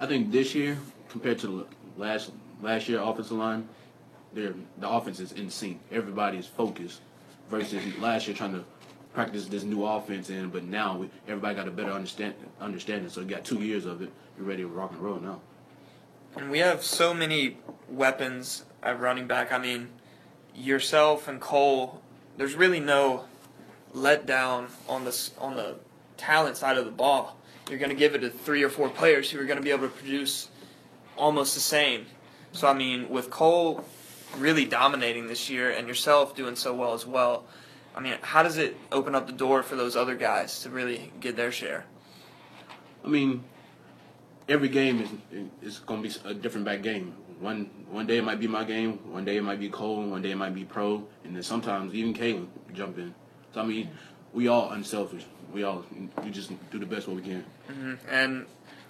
I 0.00 0.06
think 0.06 0.30
this 0.30 0.54
year 0.54 0.76
compared 1.08 1.38
to 1.38 1.46
the 1.46 1.66
last 1.96 2.32
last 2.60 2.90
year 2.90 3.00
offensive 3.00 3.38
line, 3.38 3.66
they're, 4.34 4.52
the 4.76 4.86
offense 4.86 5.18
is 5.18 5.32
in 5.32 5.48
sync. 5.48 5.80
Everybody 5.90 6.36
is 6.36 6.46
focused 6.46 7.00
versus 7.48 7.80
last 7.98 8.26
year 8.26 8.36
trying 8.36 8.52
to 8.52 8.62
practice 9.14 9.46
this 9.46 9.62
new 9.62 9.86
offense 9.86 10.28
in, 10.28 10.50
but 10.50 10.64
now 10.64 10.98
we, 10.98 11.08
everybody 11.26 11.54
got 11.54 11.66
a 11.66 11.70
better 11.70 11.92
understand 11.92 12.34
understanding. 12.60 13.08
So 13.08 13.22
you 13.22 13.28
got 13.28 13.46
two 13.46 13.62
years 13.62 13.86
of 13.86 14.02
it. 14.02 14.12
You're 14.36 14.46
ready 14.46 14.62
to 14.62 14.68
rock 14.68 14.92
and 14.92 15.00
roll 15.00 15.18
now. 15.18 15.40
And 16.36 16.50
we 16.50 16.58
have 16.58 16.82
so 16.82 17.14
many 17.14 17.56
weapons 17.88 18.66
at 18.82 19.00
running 19.00 19.26
back. 19.26 19.52
I 19.52 19.58
mean, 19.58 19.88
yourself 20.54 21.28
and 21.28 21.40
Cole. 21.40 22.00
There's 22.36 22.54
really 22.54 22.80
no 22.80 23.24
letdown 23.94 24.68
on 24.88 25.04
the 25.04 25.30
on 25.38 25.56
the 25.56 25.76
talent 26.16 26.56
side 26.56 26.76
of 26.76 26.84
the 26.84 26.90
ball. 26.90 27.36
You're 27.68 27.78
going 27.78 27.90
to 27.90 27.96
give 27.96 28.14
it 28.14 28.18
to 28.20 28.30
three 28.30 28.62
or 28.62 28.68
four 28.68 28.88
players 28.88 29.30
who 29.30 29.38
are 29.40 29.44
going 29.44 29.58
to 29.58 29.62
be 29.62 29.70
able 29.70 29.88
to 29.88 29.94
produce 29.94 30.48
almost 31.16 31.54
the 31.54 31.60
same. 31.60 32.06
So 32.52 32.68
I 32.68 32.74
mean, 32.74 33.08
with 33.08 33.30
Cole 33.30 33.84
really 34.36 34.64
dominating 34.64 35.26
this 35.26 35.50
year 35.50 35.70
and 35.70 35.88
yourself 35.88 36.34
doing 36.34 36.56
so 36.56 36.74
well 36.74 36.94
as 36.94 37.06
well. 37.06 37.44
I 37.94 38.00
mean, 38.00 38.16
how 38.22 38.42
does 38.42 38.56
it 38.56 38.76
open 38.92 39.14
up 39.14 39.26
the 39.26 39.32
door 39.32 39.62
for 39.62 39.76
those 39.76 39.96
other 39.96 40.14
guys 40.14 40.62
to 40.62 40.70
really 40.70 41.12
get 41.20 41.36
their 41.36 41.50
share? 41.50 41.84
I 43.04 43.08
mean, 43.08 43.44
every 44.48 44.68
game 44.68 45.00
is 45.00 45.48
is 45.62 45.78
going 45.80 46.02
to 46.02 46.08
be 46.08 46.28
a 46.28 46.34
different 46.34 46.66
back 46.66 46.82
game. 46.82 47.14
One 47.40 47.70
one 47.90 48.06
day 48.06 48.18
it 48.18 48.24
might 48.24 48.38
be 48.38 48.46
my 48.46 48.64
game, 48.64 48.98
one 49.12 49.24
day 49.24 49.36
it 49.36 49.42
might 49.42 49.58
be 49.58 49.68
Cole, 49.68 50.06
one 50.06 50.22
day 50.22 50.30
it 50.30 50.36
might 50.36 50.54
be 50.54 50.64
Pro, 50.64 51.04
and 51.24 51.34
then 51.34 51.42
sometimes 51.42 51.94
even 51.94 52.14
Kalen 52.14 52.46
jump 52.72 52.98
in. 52.98 53.14
So 53.52 53.62
I 53.62 53.64
mean, 53.64 53.90
we 54.32 54.48
all 54.48 54.70
unselfish. 54.70 55.24
We 55.52 55.64
all 55.64 55.84
we 56.22 56.30
just 56.30 56.52
do 56.70 56.78
the 56.78 56.86
best 56.86 57.08
what 57.08 57.16
we 57.16 57.22
can. 57.22 57.44
Mm-hmm. 57.68 57.94
And 58.08 58.46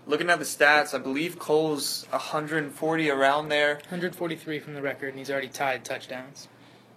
looking 0.06 0.28
at 0.28 0.38
the 0.38 0.44
stats, 0.44 0.94
I 0.94 0.98
believe 0.98 1.38
Cole's 1.38 2.06
140 2.10 3.10
around 3.10 3.48
there. 3.48 3.74
143 3.74 4.58
from 4.58 4.74
the 4.74 4.82
record, 4.82 5.10
and 5.10 5.18
he's 5.18 5.30
already 5.30 5.48
tied 5.48 5.84
touchdowns. 5.84 6.48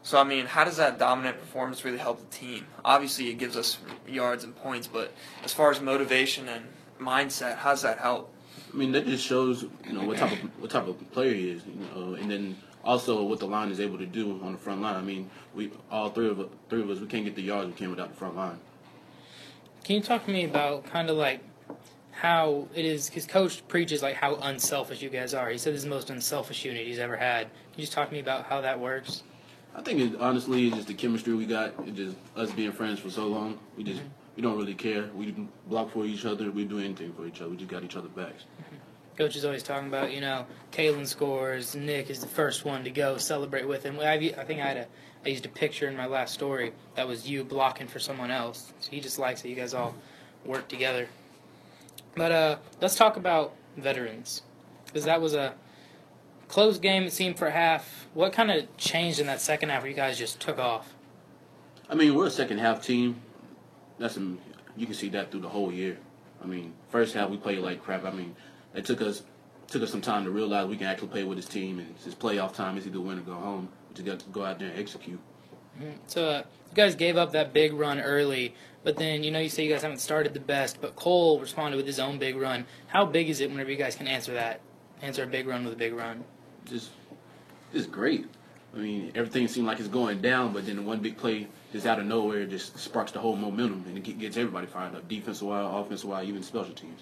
So 0.02 0.20
I 0.20 0.24
mean, 0.24 0.48
how 0.48 0.66
does 0.66 0.78
that 0.78 1.00
dominant 1.00 1.40
performance 1.40 1.86
really 1.86 2.00
help 2.00 2.20
the 2.20 2.38
team? 2.38 2.66
Obviously, 2.84 3.30
it 3.30 3.36
gives 3.36 3.56
us 3.56 3.78
yards 4.08 4.44
and 4.44 4.56
points, 4.56 4.88
but 4.88 5.14
as 5.44 5.54
far 5.54 5.72
as 5.72 5.80
motivation 5.80 6.50
and 6.50 6.66
mindset, 7.00 7.58
how 7.58 7.70
does 7.70 7.84
that 7.84 8.00
help? 8.00 8.33
I 8.74 8.76
mean, 8.76 8.92
that 8.94 9.06
just 9.06 9.26
shows 9.26 9.64
you 9.86 9.94
know 9.94 10.04
what 10.06 10.18
type 10.18 10.32
of 10.32 10.62
what 10.62 10.72
type 10.72 10.88
of 10.88 11.12
player 11.12 11.34
he 11.34 11.52
is, 11.52 11.64
you 11.66 11.86
know, 11.94 12.16
and 12.16 12.30
then 12.30 12.58
also 12.84 13.24
what 13.24 13.40
the 13.40 13.46
line 13.46 13.72
is 13.72 13.80
able 13.80 13.98
to 13.98 14.06
do 14.06 14.40
on 14.44 14.54
the 14.54 14.58
front 14.58 14.82
line. 14.82 14.96
I 14.96 15.02
mean, 15.02 15.30
we 15.54 15.72
all 15.92 16.10
three 16.10 16.30
of 16.30 16.50
three 16.70 16.82
of 16.82 16.90
us 16.90 17.00
we 17.00 17.08
can't 17.08 17.26
get 17.26 17.36
the 17.36 17.42
yards 17.42 17.68
we 17.68 17.74
can 17.74 17.90
without 17.90 18.10
the 18.10 18.16
front 18.16 18.36
line. 18.36 18.60
Can 19.84 19.98
you 19.98 20.02
talk 20.02 20.26
to 20.26 20.32
me 20.32 20.46
about 20.46 20.86
kind 20.86 21.10
of 21.10 21.18
like 21.18 21.42
how 22.12 22.68
it 22.74 22.86
is? 22.86 23.10
Because 23.10 23.26
coach 23.26 23.68
preaches 23.68 24.02
like 24.02 24.16
how 24.16 24.36
unselfish 24.36 25.02
you 25.02 25.10
guys 25.10 25.34
are. 25.34 25.50
He 25.50 25.58
said 25.58 25.74
this 25.74 25.80
is 25.80 25.84
the 25.84 25.90
most 25.90 26.10
unselfish 26.10 26.66
unit 26.66 26.88
he's 26.88 27.00
ever 27.00 27.18
had. 27.18 27.44
Can 27.44 27.52
you 27.78 27.82
just 27.82 27.94
talk 27.94 28.08
to 28.08 28.14
me 28.14 28.20
about 28.20 28.46
how 28.46 28.62
that 28.62 28.80
works? 28.80 29.24
I 29.76 29.82
think 29.82 30.00
it, 30.00 30.22
honestly, 30.22 30.68
it's 30.68 30.76
just 30.76 30.88
the 30.88 30.94
chemistry 30.94 31.34
we 31.34 31.46
got. 31.46 31.74
It 31.88 31.96
just 31.96 32.16
us 32.36 32.52
being 32.52 32.72
friends 32.72 33.00
for 33.00 33.10
so 33.10 33.28
long. 33.28 33.60
We 33.76 33.84
just 33.84 34.00
mm-hmm. 34.00 34.10
We 34.36 34.42
don't 34.42 34.58
really 34.58 34.74
care. 34.74 35.10
We 35.16 35.36
block 35.68 35.92
for 35.92 36.06
each 36.06 36.26
other. 36.26 36.50
We 36.52 36.66
do 36.66 36.80
anything 36.80 37.14
for 37.14 37.26
each 37.26 37.42
other. 37.42 37.50
We 37.50 37.58
just 37.58 37.70
got 37.70 37.84
each 37.84 37.96
other 37.96 38.08
backs. 38.10 38.46
Coach 39.18 39.36
is 39.36 39.46
always 39.46 39.62
talking 39.62 39.88
about, 39.88 40.12
you 40.12 40.22
know, 40.22 40.48
Kalen 40.72 41.06
scores. 41.06 41.76
Nick 41.76 42.10
is 42.10 42.20
the 42.20 42.28
first 42.28 42.66
one 42.66 42.84
to 42.84 42.90
go 42.90 43.18
celebrate 43.18 43.68
with 43.68 43.84
him. 43.84 44.00
I, 44.00 44.14
I 44.14 44.44
think 44.44 44.60
I 44.60 44.66
had 44.66 44.78
a, 44.78 44.88
I 45.24 45.30
used 45.30 45.46
a 45.46 45.50
picture 45.50 45.88
in 45.88 45.96
my 45.96 46.08
last 46.08 46.34
story 46.34 46.74
that 46.96 47.08
was 47.08 47.30
you 47.30 47.44
blocking 47.44 47.88
for 47.88 48.00
someone 48.00 48.32
else. 48.32 48.74
So 48.80 48.90
he 48.90 49.00
just 49.00 49.20
likes 49.20 49.46
it. 49.46 49.50
You 49.50 49.56
guys 49.56 49.76
all 49.76 49.94
work 50.46 50.68
together. 50.68 51.08
But 52.16 52.32
uh, 52.32 52.58
let's 52.82 52.96
talk 52.96 53.18
about 53.18 53.54
veterans, 53.78 54.42
because 54.86 55.06
that 55.06 55.22
was 55.22 55.34
a 55.34 55.54
close 56.48 56.80
game. 56.80 57.04
It 57.04 57.14
seemed 57.14 57.38
for 57.38 57.50
half. 57.52 58.08
What 58.14 58.34
kind 58.34 58.52
of 58.52 58.78
changed 58.78 59.20
in 59.20 59.28
that 59.28 59.42
second 59.42 59.70
half 59.70 59.84
where 59.84 59.90
you 59.90 59.96
guys 59.96 60.18
just 60.18 60.40
took 60.40 60.60
off? 60.60 60.94
I 61.90 61.96
mean, 61.96 62.16
we're 62.16 62.28
a 62.28 62.32
second 62.32 62.60
half 62.60 62.84
team. 62.84 63.22
That's 64.04 64.18
a, 64.18 64.36
you 64.76 64.86
can 64.86 64.96
see 64.96 65.08
that 65.12 65.32
through 65.32 65.40
the 65.40 65.48
whole 65.48 65.72
year. 65.72 65.98
I 66.44 66.46
mean, 66.46 66.74
first 66.90 67.14
half 67.14 67.30
we 67.30 67.38
played 67.38 67.60
like 67.60 67.82
crap. 67.82 68.04
I 68.04 68.12
mean, 68.12 68.36
it 68.76 68.84
took 68.84 69.02
us 69.02 69.24
took 69.70 69.82
us 69.82 69.92
some 69.92 70.02
time 70.02 70.26
to 70.26 70.30
realize 70.30 70.68
we 70.68 70.76
can 70.76 70.88
actually 70.88 71.08
play 71.08 71.24
with 71.24 71.38
this 71.38 71.46
team, 71.46 71.80
and 71.80 71.96
it's 72.06 72.14
playoff 72.14 72.54
time. 72.54 72.76
It's 72.76 72.86
either 72.86 73.00
win 73.00 73.18
or 73.18 73.22
go 73.22 73.32
home. 73.32 73.70
We 73.88 73.96
just 73.96 74.06
got 74.06 74.20
to 74.20 74.26
go 74.32 74.44
out 74.44 74.60
there 74.60 74.68
and 74.68 74.78
execute. 74.78 75.22
Mm-hmm. 75.80 75.92
So 76.08 76.28
uh, 76.28 76.44
you 76.70 76.76
guys 76.76 76.96
gave 76.96 77.16
up 77.16 77.32
that 77.32 77.54
big 77.54 77.72
run 77.72 78.02
early, 78.02 78.54
but 78.84 78.98
then 78.98 79.24
you 79.24 79.32
know 79.32 79.40
you 79.40 79.48
say 79.48 79.64
you 79.64 79.72
guys 79.72 79.84
haven't 79.84 80.00
started 80.00 80.34
the 80.34 80.42
best, 80.42 80.82
but 80.82 80.98
Cole 80.98 81.40
responded 81.40 81.78
with 81.78 81.86
his 81.86 81.98
own 81.98 82.20
big 82.20 82.36
run. 82.36 82.66
How 82.88 83.06
big 83.06 83.30
is 83.30 83.40
it 83.40 83.50
whenever 83.50 83.72
you 83.72 83.78
guys 83.78 83.96
can 83.96 84.10
answer 84.10 84.34
that? 84.34 84.60
Answer 85.02 85.24
a 85.24 85.28
big 85.28 85.48
run 85.48 85.64
with 85.64 85.72
a 85.72 85.78
big 85.78 85.94
run. 85.94 86.26
Just, 86.66 86.90
just 87.72 87.90
great. 87.90 88.26
I 88.74 88.78
mean, 88.80 89.12
everything 89.14 89.48
seemed 89.48 89.68
like 89.68 89.80
it's 89.80 89.88
going 89.88 90.22
down, 90.22 90.52
but 90.52 90.66
then 90.66 90.78
the 90.78 90.82
one 90.82 91.00
big 91.00 91.18
play 91.18 91.48
just 91.72 91.86
out 91.86 92.00
of 92.00 92.06
nowhere 92.06 92.46
just 92.46 92.78
sparks 92.80 93.12
the 93.12 93.20
whole 93.20 93.36
momentum 93.36 93.84
and 93.88 93.98
it 93.98 94.20
gets 94.20 94.36
everybody 94.36 94.66
fired 94.66 94.96
up, 94.96 95.08
defensive 95.08 95.48
wise, 95.48 95.66
offensive 95.70 96.10
wise, 96.10 96.28
even 96.28 96.42
special 96.42 96.74
teams. 96.74 97.02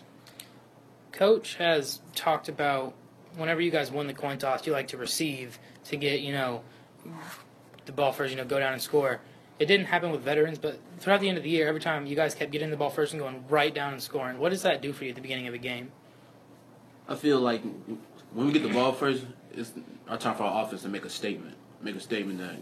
Coach 1.13 1.55
has 1.55 2.01
talked 2.13 2.49
about 2.49 2.93
whenever 3.37 3.61
you 3.61 3.71
guys 3.71 3.89
win 3.89 4.07
the 4.07 4.13
coin 4.13 4.37
toss, 4.37 4.67
you 4.67 4.73
like 4.73 4.89
to 4.89 4.97
receive 4.97 5.59
to 5.85 5.95
get 5.95 6.19
you 6.19 6.33
know 6.33 6.61
the 7.85 7.91
ball 7.91 8.11
first, 8.11 8.31
you 8.31 8.37
know, 8.37 8.45
go 8.45 8.59
down 8.59 8.73
and 8.73 8.81
score. 8.81 9.21
It 9.59 9.67
didn't 9.67 9.85
happen 9.85 10.11
with 10.11 10.21
veterans, 10.21 10.57
but 10.57 10.79
throughout 10.99 11.21
the 11.21 11.29
end 11.29 11.37
of 11.37 11.43
the 11.43 11.49
year, 11.49 11.67
every 11.67 11.81
time 11.81 12.05
you 12.05 12.15
guys 12.15 12.33
kept 12.33 12.51
getting 12.51 12.71
the 12.71 12.77
ball 12.77 12.89
first 12.89 13.13
and 13.13 13.21
going 13.21 13.45
right 13.47 13.73
down 13.73 13.93
and 13.93 14.01
scoring. 14.01 14.39
What 14.39 14.49
does 14.49 14.63
that 14.63 14.81
do 14.81 14.91
for 14.91 15.03
you 15.03 15.11
at 15.11 15.15
the 15.15 15.21
beginning 15.21 15.47
of 15.47 15.53
a 15.53 15.59
game? 15.59 15.91
I 17.07 17.15
feel 17.15 17.39
like 17.39 17.61
when 18.33 18.47
we 18.47 18.53
get 18.53 18.63
the 18.63 18.69
ball 18.73 18.91
first, 18.91 19.23
it's 19.53 19.71
our 20.07 20.17
time 20.17 20.35
for 20.35 20.43
our 20.43 20.65
offense 20.65 20.81
to 20.81 20.89
make 20.89 21.05
a 21.05 21.09
statement. 21.09 21.55
Make 21.83 21.95
a 21.95 21.99
statement 21.99 22.39
that 22.39 22.55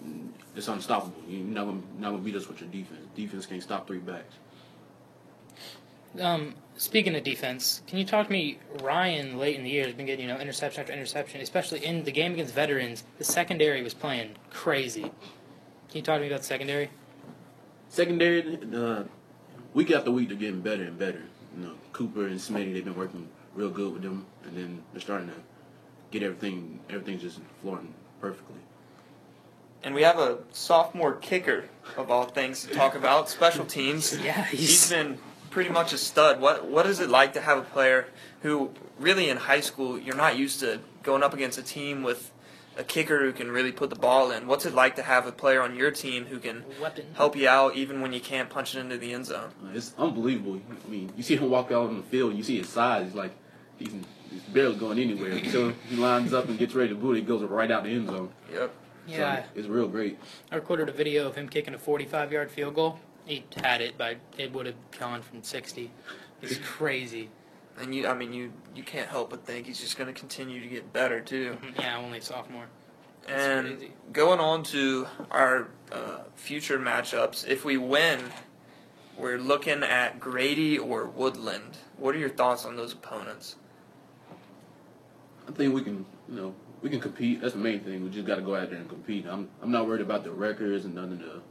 it's 0.56 0.68
unstoppable. 0.68 1.22
You're 1.28 1.44
not 1.44 1.66
gonna 1.66 1.82
not 2.00 2.12
gonna 2.12 2.24
beat 2.24 2.36
us 2.36 2.48
with 2.48 2.62
your 2.62 2.70
defense. 2.70 3.06
Defense 3.16 3.46
can't 3.46 3.62
stop 3.62 3.88
three 3.88 4.00
backs. 4.00 4.36
Um, 6.20 6.56
speaking 6.78 7.16
of 7.16 7.24
defense, 7.24 7.84
can 7.86 8.00
you 8.00 8.06
talk 8.06 8.28
to 8.28 8.32
me? 8.32 8.58
Ryan 8.82 9.38
late 9.38 9.56
in 9.56 9.64
the 9.64 9.70
year 9.70 9.86
has 9.86 9.94
been 9.94 10.06
getting 10.06 10.28
you 10.28 10.34
know 10.34 10.40
interception 10.40 10.82
after 10.82 10.94
interception, 10.94 11.42
especially 11.42 11.86
in 11.86 12.04
the 12.04 12.12
game 12.12 12.34
against 12.34 12.54
veterans. 12.54 13.04
The 13.18 13.24
secondary 13.24 13.84
was 13.84 13.94
playing 13.94 14.36
crazy. 14.50 15.02
Can 15.02 15.12
you 15.94 16.02
talk 16.02 16.18
to 16.18 16.22
me 16.22 16.28
about 16.28 16.42
the 16.42 16.46
secondary? 16.46 16.90
Secondary, 17.90 18.60
uh, 18.74 19.04
week 19.74 19.92
after 19.92 20.12
week, 20.12 20.30
they're 20.30 20.38
getting 20.38 20.62
better 20.62 20.84
and 20.84 20.98
better. 20.98 21.24
You 21.58 21.66
know, 21.66 21.74
Cooper 21.94 22.28
and 22.28 22.40
Smitty, 22.40 22.74
they've 22.74 22.86
been 22.86 22.96
working 22.96 23.28
real 23.56 23.70
good 23.70 23.94
with 23.94 24.04
them, 24.04 24.26
and 24.44 24.56
then 24.56 24.84
they're 24.94 25.02
starting 25.02 25.30
to 25.30 25.36
get 26.12 26.24
everything. 26.24 26.80
Everything's 26.90 27.22
just 27.22 27.40
flowing 27.62 27.94
perfectly. 28.22 28.60
And 29.84 29.96
we 29.96 30.02
have 30.02 30.20
a 30.20 30.40
sophomore 30.52 31.14
kicker 31.14 31.66
of 31.96 32.12
all 32.12 32.26
things 32.26 32.66
to 32.66 32.74
talk 32.74 32.96
about. 32.96 33.30
Special 33.30 33.66
teams. 33.66 34.18
Yeah, 34.18 34.44
he's, 34.46 34.60
he's 34.60 34.90
been 34.90 35.18
pretty 35.50 35.70
much 35.70 35.94
a 35.94 35.98
stud. 35.98 36.42
What 36.42 36.68
what 36.68 36.86
is 36.86 37.00
it 37.00 37.10
like 37.10 37.34
to 37.34 37.42
have 37.42 37.58
a 37.58 37.62
player 37.62 38.08
who 38.42 38.72
really 39.00 39.30
in 39.30 39.38
high 39.38 39.62
school 39.62 39.98
you're 39.98 40.16
not 40.16 40.38
used 40.38 40.60
to 40.60 40.80
going 41.04 41.24
up 41.24 41.34
against 41.34 41.58
a 41.58 41.64
team 41.64 42.04
with 42.04 42.32
a 42.78 42.84
kicker 42.84 43.20
who 43.20 43.34
can 43.34 43.52
really 43.52 43.72
put 43.72 43.90
the 43.90 43.96
ball 43.96 44.32
in? 44.32 44.48
What's 44.48 44.66
it 44.66 44.74
like 44.74 44.96
to 44.98 45.02
have 45.02 45.26
a 45.28 45.32
player 45.32 45.62
on 45.62 45.76
your 45.76 45.92
team 45.92 46.26
who 46.26 46.40
can 46.40 46.64
weapon. 46.82 47.06
help 47.14 47.36
you 47.36 47.48
out 47.48 47.76
even 47.76 48.02
when 48.02 48.14
you 48.14 48.22
can't 48.22 48.50
punch 48.50 48.76
it 48.76 48.80
into 48.80 48.98
the 48.98 49.14
end 49.14 49.26
zone? 49.26 49.52
It's 49.74 49.94
unbelievable. 49.98 50.60
I 50.86 50.90
mean, 50.90 51.12
you 51.16 51.24
see 51.24 51.36
him 51.36 51.50
walk 51.50 51.72
out 51.72 51.90
on 51.90 51.98
the 51.98 52.04
field, 52.04 52.36
you 52.36 52.44
see 52.44 52.58
his 52.58 52.70
size. 52.70 53.06
He's 53.06 53.16
like 53.16 53.32
he's, 53.78 53.94
he's 54.30 54.42
barely 54.54 54.76
going 54.76 55.00
anywhere. 55.00 55.32
Until 55.32 55.74
he 55.90 55.96
lines 55.96 56.34
up 56.34 56.48
and 56.48 56.58
gets 56.60 56.74
ready 56.74 56.90
to 56.90 56.96
boot, 56.96 57.18
it, 57.18 57.22
he 57.22 57.26
goes 57.26 57.44
right 57.44 57.70
out 57.72 57.84
the 57.84 57.90
end 57.90 58.08
zone. 58.08 58.30
Yep. 58.54 58.74
Yeah, 59.10 59.44
so 59.44 59.50
it's 59.56 59.68
real 59.68 59.88
great. 59.88 60.20
I 60.52 60.56
recorded 60.56 60.90
a 60.90 60.92
video 60.92 61.28
of 61.28 61.36
him 61.36 61.48
kicking 61.50 61.74
a 61.74 61.78
45-yard 61.78 62.52
field 62.52 62.76
goal. 62.76 63.00
He 63.26 63.44
had 63.64 63.82
it, 63.82 63.96
but 63.98 64.18
it 64.38 64.52
would 64.54 64.66
have 64.66 64.76
gone 65.00 65.22
from 65.22 65.44
60. 65.44 65.92
It's 66.42 66.58
crazy. 66.64 67.30
And 67.80 67.94
you, 67.96 68.08
I 68.08 68.14
mean, 68.14 68.34
you 68.34 68.52
you 68.76 68.84
can't 68.84 69.08
help 69.10 69.30
but 69.30 69.46
think 69.46 69.66
he's 69.68 69.80
just 69.80 69.98
going 69.98 70.14
to 70.14 70.20
continue 70.20 70.60
to 70.62 70.68
get 70.68 70.92
better 70.92 71.22
too. 71.22 71.58
Yeah, 71.80 71.98
only 71.98 72.20
sophomore. 72.20 72.66
That's 73.28 73.42
And 73.42 73.78
crazy. 73.78 73.94
going 74.12 74.40
on 74.40 74.64
to 74.64 75.08
our 75.32 75.68
uh, 75.92 76.20
future 76.36 76.78
matchups, 76.80 77.48
if 77.48 77.64
we 77.64 77.78
win, 77.78 78.20
we're 79.18 79.38
looking 79.38 79.84
at 79.84 80.20
Grady 80.20 80.78
or 80.78 81.06
Woodland. 81.06 81.78
What 81.98 82.16
are 82.16 82.18
your 82.18 82.30
thoughts 82.30 82.66
on 82.66 82.76
those 82.76 82.94
opponents? 82.94 83.56
I 85.50 85.52
think 85.52 85.74
we 85.74 85.82
can, 85.82 86.06
you 86.30 86.36
know, 86.36 86.56
we 86.82 86.90
can 86.90 87.00
compete. 87.00 87.42
That's 87.42 87.54
the 87.54 87.60
main 87.60 87.80
thing. 87.80 88.04
We 88.04 88.10
just 88.10 88.28
got 88.28 88.36
to 88.36 88.42
go 88.42 88.56
out 88.56 88.70
there 88.70 88.80
and 88.80 88.88
compete. 88.88 89.26
I'm 89.28 89.50
I'm 89.62 89.72
not 89.72 89.88
worried 89.88 90.02
about 90.02 90.24
the 90.24 90.32
records 90.32 90.86
and 90.86 90.96
none 90.96 91.12
of 91.12 91.20
the, 91.20 91.42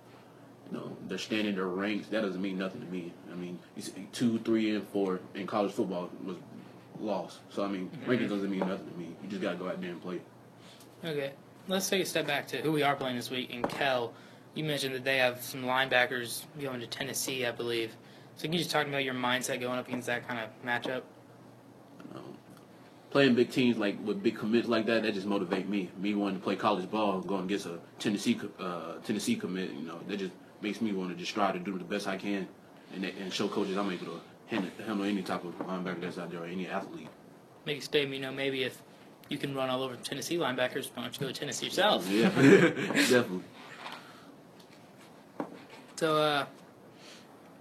you 0.70 0.72
know, 0.72 0.96
their 1.08 1.18
standing, 1.18 1.56
the 1.56 1.64
ranks. 1.64 2.08
That 2.08 2.22
doesn't 2.22 2.40
mean 2.40 2.58
nothing 2.58 2.80
to 2.80 2.86
me. 2.86 3.12
I 3.30 3.34
mean, 3.34 3.58
you 3.76 3.82
see 3.82 4.08
two, 4.12 4.38
three, 4.40 4.74
and 4.74 4.86
four 4.88 5.20
in 5.34 5.46
college 5.46 5.72
football 5.72 6.10
was 6.24 6.36
lost. 7.00 7.40
So 7.50 7.64
I 7.64 7.68
mean, 7.68 7.90
mm-hmm. 7.90 8.10
rankings 8.10 8.28
doesn't 8.28 8.50
mean 8.50 8.60
nothing 8.60 8.88
to 8.88 8.98
me. 8.98 9.08
You 9.22 9.28
just 9.28 9.42
got 9.42 9.52
to 9.52 9.56
go 9.56 9.68
out 9.68 9.80
there 9.80 9.90
and 9.90 10.00
play. 10.00 10.20
Okay, 11.04 11.32
let's 11.66 11.88
take 11.88 12.02
a 12.02 12.06
step 12.06 12.26
back 12.26 12.46
to 12.48 12.58
who 12.58 12.72
we 12.72 12.82
are 12.82 12.94
playing 12.94 13.16
this 13.16 13.30
week 13.30 13.50
in 13.50 13.62
Kell. 13.62 14.14
You 14.54 14.64
mentioned 14.64 14.94
that 14.94 15.04
they 15.04 15.18
have 15.18 15.42
some 15.42 15.62
linebackers 15.62 16.42
going 16.60 16.80
to 16.80 16.86
Tennessee, 16.86 17.46
I 17.46 17.50
believe. 17.50 17.96
So 18.36 18.42
can 18.42 18.52
you 18.52 18.58
just 18.58 18.70
talk 18.70 18.86
about 18.86 19.04
your 19.04 19.14
mindset 19.14 19.60
going 19.60 19.78
up 19.78 19.88
against 19.88 20.06
that 20.06 20.26
kind 20.26 20.40
of 20.40 20.50
matchup? 20.64 21.02
Playing 23.10 23.34
big 23.34 23.50
teams 23.50 23.78
like 23.78 23.96
with 24.04 24.22
big 24.22 24.36
commits 24.36 24.68
like 24.68 24.86
that, 24.86 25.02
that 25.02 25.14
just 25.14 25.26
motivate 25.26 25.68
me. 25.68 25.90
Me 25.98 26.14
wanting 26.14 26.38
to 26.38 26.44
play 26.44 26.56
college 26.56 26.90
ball, 26.90 27.20
going 27.20 27.44
against 27.44 27.66
a 27.66 27.78
Tennessee 27.98 28.38
uh, 28.58 28.94
Tennessee 29.04 29.34
commit, 29.36 29.70
you 29.70 29.86
know, 29.86 29.98
that 30.08 30.18
just 30.18 30.32
makes 30.60 30.80
me 30.80 30.92
want 30.92 31.10
to 31.10 31.16
just 31.16 31.32
try 31.32 31.50
to 31.50 31.58
do 31.58 31.78
the 31.78 31.84
best 31.84 32.06
I 32.06 32.18
can, 32.18 32.46
and 32.94 33.04
and 33.04 33.32
show 33.32 33.48
coaches 33.48 33.78
I'm 33.78 33.90
able 33.90 34.06
to 34.06 34.20
handle, 34.48 34.70
handle 34.84 35.04
any 35.06 35.22
type 35.22 35.44
of 35.44 35.58
linebacker 35.58 36.02
that's 36.02 36.18
out 36.18 36.30
there 36.30 36.42
or 36.42 36.46
any 36.46 36.66
athlete. 36.66 37.08
Make 37.64 37.78
a 37.78 37.82
statement, 37.82 38.20
you 38.20 38.26
know, 38.26 38.32
maybe 38.32 38.64
if 38.64 38.80
you 39.28 39.38
can 39.38 39.54
run 39.54 39.70
all 39.70 39.82
over 39.82 39.96
Tennessee 39.96 40.36
linebackers, 40.36 40.90
why 40.94 41.04
don't 41.04 41.14
you 41.14 41.20
go 41.20 41.26
to 41.28 41.32
Tennessee 41.32 41.66
yourself? 41.66 42.08
Yeah, 42.10 42.28
definitely. 42.30 43.44
So, 45.96 46.16
uh, 46.16 46.46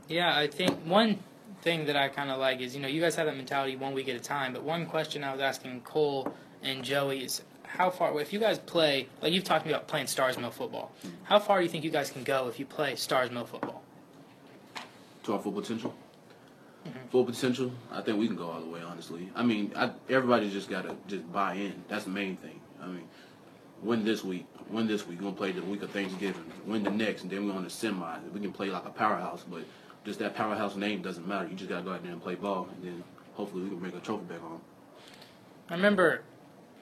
yeah, 0.08 0.38
I 0.38 0.48
think 0.48 0.86
one 0.86 1.20
thing 1.62 1.86
that 1.86 1.96
I 1.96 2.10
kind 2.10 2.30
of 2.30 2.40
like 2.40 2.62
is, 2.62 2.76
you 2.76 2.82
know, 2.82 2.88
you 2.88 3.02
guys 3.02 3.16
have 3.16 3.26
that 3.26 3.36
mentality 3.36 3.76
one 3.76 3.94
week 3.94 4.10
at 4.10 4.16
a 4.16 4.20
time. 4.20 4.54
But 4.54 4.64
one 4.64 4.86
question 4.86 5.24
I 5.24 5.32
was 5.32 5.42
asking 5.42 5.82
Cole 5.82 6.34
and 6.64 6.84
Joey 6.84 7.24
is 7.24 7.42
how 7.64 7.90
far, 7.90 8.20
if 8.22 8.32
you 8.32 8.40
guys 8.40 8.60
play, 8.60 9.08
like 9.22 9.34
you've 9.34 9.44
talked 9.44 9.64
to 9.64 9.68
me 9.68 9.74
about 9.74 9.88
playing 9.88 10.08
Starr's 10.08 10.38
Mill 10.38 10.52
football, 10.52 10.92
how 11.24 11.40
far 11.40 11.58
do 11.58 11.64
you 11.64 11.70
think 11.70 11.84
you 11.84 11.92
guys 11.92 12.10
can 12.10 12.24
go 12.24 12.48
if 12.48 12.60
you 12.60 12.66
play 12.66 12.96
Starr's 12.96 13.32
Mill 13.32 13.46
football? 13.46 13.84
to 15.28 15.34
our 15.34 15.40
full 15.40 15.52
potential. 15.52 15.94
Mm-hmm. 16.88 17.08
Full 17.10 17.26
potential, 17.26 17.72
I 17.92 18.02
think 18.02 18.18
we 18.18 18.28
can 18.28 18.38
go 18.38 18.50
all 18.50 18.62
the 18.62 18.70
way. 18.70 18.82
Honestly, 18.82 19.30
I 19.36 19.44
mean, 19.44 19.74
I, 19.76 19.92
everybody 20.10 20.50
just 20.50 20.70
gotta 20.70 20.96
just 21.08 21.32
buy 21.32 21.54
in. 21.56 21.84
That's 21.90 22.06
the 22.06 22.12
main 22.12 22.38
thing. 22.38 22.60
I 22.82 22.88
mean, 22.88 23.04
win 23.84 24.06
this 24.06 24.24
week, 24.24 24.46
win 24.70 24.88
this 24.88 25.06
week. 25.06 25.20
We're 25.20 25.26
gonna 25.26 25.36
play 25.36 25.52
the 25.52 25.62
week 25.62 25.84
of 25.84 25.92
Thanksgiving, 25.92 26.46
win 26.66 26.84
the 26.84 26.92
next, 26.92 27.24
and 27.24 27.32
then 27.32 27.46
we're 27.46 27.54
on 27.54 27.66
the 27.66 27.70
semi. 27.70 28.18
We 28.34 28.40
can 28.40 28.54
play 28.54 28.70
like 28.70 28.86
a 28.86 28.90
powerhouse, 28.90 29.44
but 29.50 29.64
just 30.08 30.20
that 30.20 30.34
powerhouse 30.36 30.78
name 30.78 31.02
doesn't 31.02 31.28
matter. 31.28 31.48
You 31.50 31.56
just 31.56 31.70
gotta 31.70 31.84
go 31.84 31.92
out 31.92 32.02
there 32.02 32.14
and 32.14 32.24
play 32.24 32.36
ball, 32.36 32.70
and 32.74 32.84
then 32.84 33.04
hopefully 33.34 33.64
we 33.64 33.70
can 33.70 33.80
bring 33.80 33.94
a 33.94 34.00
trophy 34.00 34.24
back 34.24 34.40
home. 34.40 34.62
I 35.70 35.76
remember 35.76 36.22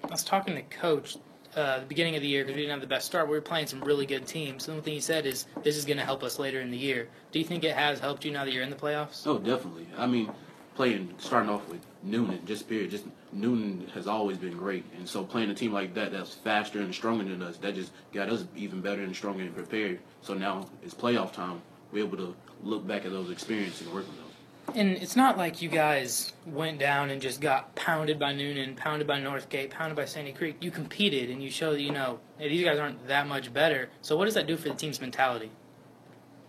I 0.04 0.12
was 0.12 0.24
talking 0.24 0.54
to 0.54 0.62
coach 0.62 1.18
uh, 1.56 1.80
the 1.80 1.86
beginning 1.88 2.16
of 2.16 2.22
the 2.22 2.28
year 2.28 2.44
because 2.44 2.56
we 2.56 2.62
didn't 2.62 2.74
have 2.74 2.82
the 2.82 2.88
best 2.88 3.08
start. 3.08 3.28
We 3.28 3.34
were 3.34 3.42
playing 3.42 3.66
some 3.66 3.82
really 3.82 4.06
good 4.06 4.28
teams. 4.28 4.68
The 4.68 4.74
only 4.74 4.84
thing 4.84 4.94
he 4.94 5.00
said 5.00 5.26
is 5.26 5.48
this 5.64 5.76
is 5.76 5.86
going 5.86 5.98
to 5.98 6.06
help 6.06 6.22
us 6.22 6.38
later 6.38 6.62
in 6.62 6.70
the 6.70 6.78
year. 6.78 7.08
Do 7.32 7.40
you 7.40 7.46
think 7.46 7.64
it 7.64 7.76
has 7.76 8.00
helped 8.00 8.26
you 8.26 8.32
now 8.32 8.46
that 8.46 8.54
you're 8.54 8.62
in 8.62 8.70
the 8.70 8.76
playoffs? 8.76 9.26
Oh, 9.26 9.40
definitely. 9.40 9.88
I 9.98 10.06
mean, 10.06 10.32
playing 10.76 11.16
starting 11.18 11.50
off 11.50 11.68
with 11.68 11.82
Newnan, 12.06 12.46
just 12.46 12.70
period, 12.70 12.92
just 12.92 13.06
Newnan 13.36 13.90
has 13.90 14.06
always 14.06 14.38
been 14.38 14.56
great, 14.56 14.84
and 14.98 15.10
so 15.10 15.24
playing 15.24 15.50
a 15.50 15.56
team 15.56 15.74
like 15.74 15.96
that 15.96 16.12
that's 16.12 16.36
faster 16.36 16.80
and 16.80 16.94
stronger 16.94 17.24
than 17.24 17.42
us, 17.42 17.58
that 17.58 17.74
just 17.74 17.92
got 18.14 18.30
us 18.30 18.46
even 18.56 18.82
better 18.82 19.02
and 19.02 19.16
stronger 19.16 19.42
and 19.42 19.56
prepared. 19.56 20.00
So 20.22 20.36
now 20.36 20.68
it's 20.84 20.94
playoff 20.94 21.34
time. 21.34 21.60
We're 21.92 22.06
able 22.06 22.18
to 22.18 22.36
look 22.66 22.86
back 22.86 23.06
at 23.06 23.12
those 23.12 23.30
experiences 23.30 23.88
and 23.88 23.96
work 23.96 24.06
with 24.08 24.18
those. 24.18 24.76
And 24.76 24.98
it's 24.98 25.16
not 25.16 25.38
like 25.38 25.62
you 25.62 25.70
guys 25.70 26.34
went 26.46 26.80
down 26.80 27.12
and 27.12 27.22
just 27.22 27.40
got 27.40 27.76
pounded 27.76 28.18
by 28.18 28.34
Newnan, 28.34 28.76
pounded 28.76 29.08
by 29.08 29.20
Northgate, 29.20 29.70
pounded 29.70 29.96
by 29.96 30.06
Sandy 30.06 30.34
Creek. 30.34 30.58
You 30.60 30.72
competed 30.72 31.30
and 31.30 31.42
you 31.42 31.52
showed 31.52 31.74
that 31.74 31.82
you 31.82 31.92
know 31.92 32.20
hey, 32.40 32.50
these 32.50 32.66
guys 32.66 32.80
aren't 32.80 33.08
that 33.08 33.28
much 33.28 33.54
better. 33.54 33.90
So 34.02 34.18
what 34.18 34.26
does 34.26 34.34
that 34.34 34.48
do 34.48 34.58
for 34.58 34.70
the 34.70 34.76
team's 34.76 35.00
mentality? 35.00 35.52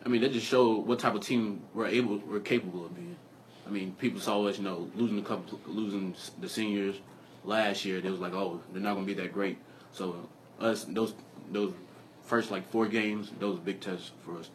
I 0.05 0.09
mean, 0.09 0.23
that 0.23 0.33
just 0.33 0.47
showed 0.47 0.87
what 0.87 0.99
type 0.99 1.15
of 1.15 1.21
team 1.21 1.63
we're 1.75 1.89
able, 1.89 2.19
we're 2.19 2.41
capable 2.41 2.87
of 2.87 2.95
being. 2.95 3.17
I 3.67 3.71
mean, 3.71 3.95
people 3.99 4.21
saw 4.21 4.47
us, 4.47 4.59
you 4.59 4.65
know, 4.65 4.89
losing 4.95 5.19
a 5.19 5.23
couple, 5.23 5.61
losing 5.67 6.15
the 6.41 6.49
seniors 6.49 6.97
last 7.45 7.85
year. 7.85 8.01
They 8.01 8.11
was 8.11 8.21
like, 8.21 8.33
oh, 8.33 8.61
they're 8.73 8.81
not 8.81 8.95
going 8.95 9.07
to 9.07 9.15
be 9.15 9.21
that 9.21 9.33
great. 9.33 9.59
So 9.93 10.29
us, 10.61 10.85
those 10.85 11.15
those 11.51 11.75
first 12.25 12.51
like 12.51 12.71
four 12.71 12.87
games, 12.87 13.33
those 13.41 13.59
big 13.59 13.81
tests 13.81 14.13
for 14.25 14.39
us. 14.39 14.51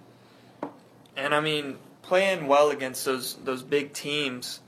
And 1.15 1.34
I 1.36 1.39
mean, 1.39 1.77
playing 2.01 2.48
well 2.48 2.70
against 2.70 3.06
those 3.06 3.36
those 3.44 3.63
big 3.63 3.94
teams, 3.94 4.60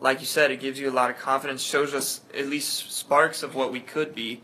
like 0.00 0.20
you 0.20 0.26
said, 0.26 0.50
it 0.50 0.60
gives 0.60 0.78
you 0.78 0.90
a 0.90 0.92
lot 0.92 1.10
of 1.10 1.18
confidence. 1.18 1.62
Shows 1.62 1.94
us 1.94 2.20
at 2.34 2.46
least 2.46 2.92
sparks 2.92 3.42
of 3.42 3.54
what 3.54 3.72
we 3.72 3.80
could 3.80 4.14
be. 4.14 4.42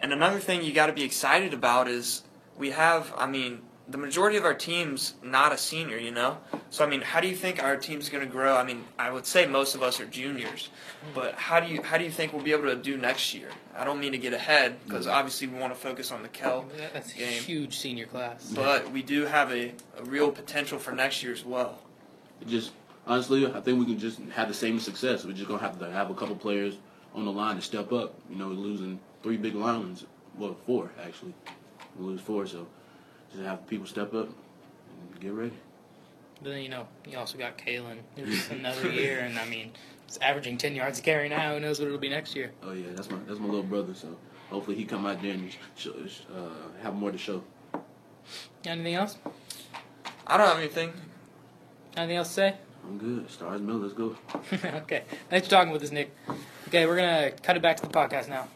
And 0.00 0.12
another 0.12 0.38
thing 0.38 0.62
you 0.62 0.72
got 0.72 0.86
to 0.86 0.92
be 0.92 1.02
excited 1.02 1.52
about 1.52 1.88
is 1.88 2.22
we 2.56 2.70
have. 2.70 3.12
I 3.16 3.26
mean, 3.26 3.62
the 3.90 3.98
majority 3.98 4.36
of 4.36 4.44
our 4.44 4.54
team's 4.54 5.14
not 5.22 5.52
a 5.52 5.56
senior, 5.56 5.96
you 5.96 6.10
know. 6.10 6.38
So 6.70 6.84
I 6.84 6.88
mean, 6.88 7.00
how 7.00 7.20
do 7.20 7.28
you 7.28 7.34
think 7.34 7.62
our 7.62 7.76
team's 7.76 8.10
going 8.10 8.24
to 8.24 8.30
grow? 8.30 8.56
I 8.56 8.62
mean, 8.62 8.84
I 8.98 9.10
would 9.10 9.24
say 9.24 9.46
most 9.46 9.74
of 9.74 9.82
us 9.82 9.98
are 9.98 10.04
juniors, 10.04 10.68
but 11.14 11.34
how 11.34 11.58
do 11.58 11.72
you 11.72 11.82
how 11.82 11.96
do 11.96 12.04
you 12.04 12.10
think 12.10 12.32
we'll 12.32 12.42
be 12.42 12.52
able 12.52 12.64
to 12.64 12.76
do 12.76 12.98
next 12.98 13.32
year? 13.34 13.48
I 13.74 13.84
don't 13.84 13.98
mean 13.98 14.12
to 14.12 14.18
get 14.18 14.34
ahead 14.34 14.76
because 14.84 15.06
mm-hmm. 15.06 15.16
obviously 15.16 15.46
we 15.46 15.58
want 15.58 15.72
to 15.74 15.80
focus 15.80 16.12
on 16.12 16.22
the 16.22 16.28
Kell 16.28 16.66
That's 16.92 17.14
a 17.14 17.16
game. 17.16 17.42
huge 17.42 17.78
senior 17.78 18.06
class. 18.06 18.52
but 18.54 18.90
we 18.90 19.02
do 19.02 19.24
have 19.24 19.50
a, 19.52 19.72
a 19.96 20.04
real 20.04 20.30
potential 20.30 20.78
for 20.78 20.92
next 20.92 21.22
year 21.22 21.32
as 21.32 21.44
well. 21.44 21.78
It 22.42 22.48
just 22.48 22.72
honestly, 23.06 23.46
I 23.46 23.60
think 23.60 23.78
we 23.78 23.86
can 23.86 23.98
just 23.98 24.20
have 24.34 24.48
the 24.48 24.54
same 24.54 24.78
success. 24.80 25.24
We're 25.24 25.32
just 25.32 25.48
gonna 25.48 25.62
have 25.62 25.78
to 25.78 25.90
have 25.90 26.10
a 26.10 26.14
couple 26.14 26.36
players 26.36 26.76
on 27.14 27.24
the 27.24 27.32
line 27.32 27.56
to 27.56 27.62
step 27.62 27.90
up. 27.92 28.14
You 28.28 28.36
know, 28.36 28.48
losing 28.48 29.00
three 29.22 29.38
big 29.38 29.54
linemen, 29.54 29.96
well, 30.36 30.56
four 30.66 30.90
actually, 31.02 31.34
we 31.96 32.04
lose 32.04 32.20
four, 32.20 32.46
so 32.46 32.66
just 33.30 33.42
have 33.44 33.66
people 33.66 33.86
step 33.86 34.14
up 34.14 34.28
and 34.28 35.20
get 35.20 35.32
ready. 35.32 35.52
But 36.42 36.50
then 36.50 36.62
you 36.62 36.68
know 36.68 36.86
you 37.06 37.18
also 37.18 37.36
got 37.38 37.58
Kalen, 37.58 37.98
who's 38.16 38.50
another 38.50 38.90
year, 38.90 39.20
and 39.20 39.38
I 39.38 39.46
mean, 39.48 39.72
it's 40.06 40.18
averaging 40.18 40.58
ten 40.58 40.74
yards 40.74 40.98
a 40.98 41.02
carry 41.02 41.28
now. 41.28 41.54
Who 41.54 41.60
knows 41.60 41.78
what 41.78 41.86
it'll 41.86 41.98
be 41.98 42.08
next 42.08 42.36
year? 42.36 42.52
Oh 42.62 42.72
yeah, 42.72 42.88
that's 42.94 43.10
my 43.10 43.18
that's 43.26 43.40
my 43.40 43.46
little 43.46 43.62
brother. 43.62 43.94
So 43.94 44.16
hopefully 44.50 44.76
he 44.76 44.84
come 44.84 45.06
out 45.06 45.20
there 45.20 45.32
and 45.32 45.50
show, 45.76 45.92
uh, 46.34 46.82
have 46.82 46.94
more 46.94 47.10
to 47.10 47.18
show. 47.18 47.42
Anything 48.64 48.94
else? 48.94 49.16
I 50.26 50.36
don't 50.36 50.46
have 50.46 50.58
anything. 50.58 50.92
Anything 51.96 52.16
else 52.16 52.28
to 52.28 52.34
say? 52.34 52.56
I'm 52.84 52.98
good. 52.98 53.30
Starr's 53.30 53.60
Mill, 53.60 53.76
let's 53.76 53.94
go. 53.94 54.16
okay. 54.64 55.02
Thanks 55.28 55.46
for 55.46 55.50
talking 55.50 55.72
with 55.72 55.82
us, 55.82 55.90
Nick. 55.90 56.14
Okay, 56.68 56.86
we're 56.86 56.96
gonna 56.96 57.30
cut 57.42 57.56
it 57.56 57.62
back 57.62 57.76
to 57.78 57.82
the 57.82 57.92
podcast 57.92 58.28
now. 58.28 58.48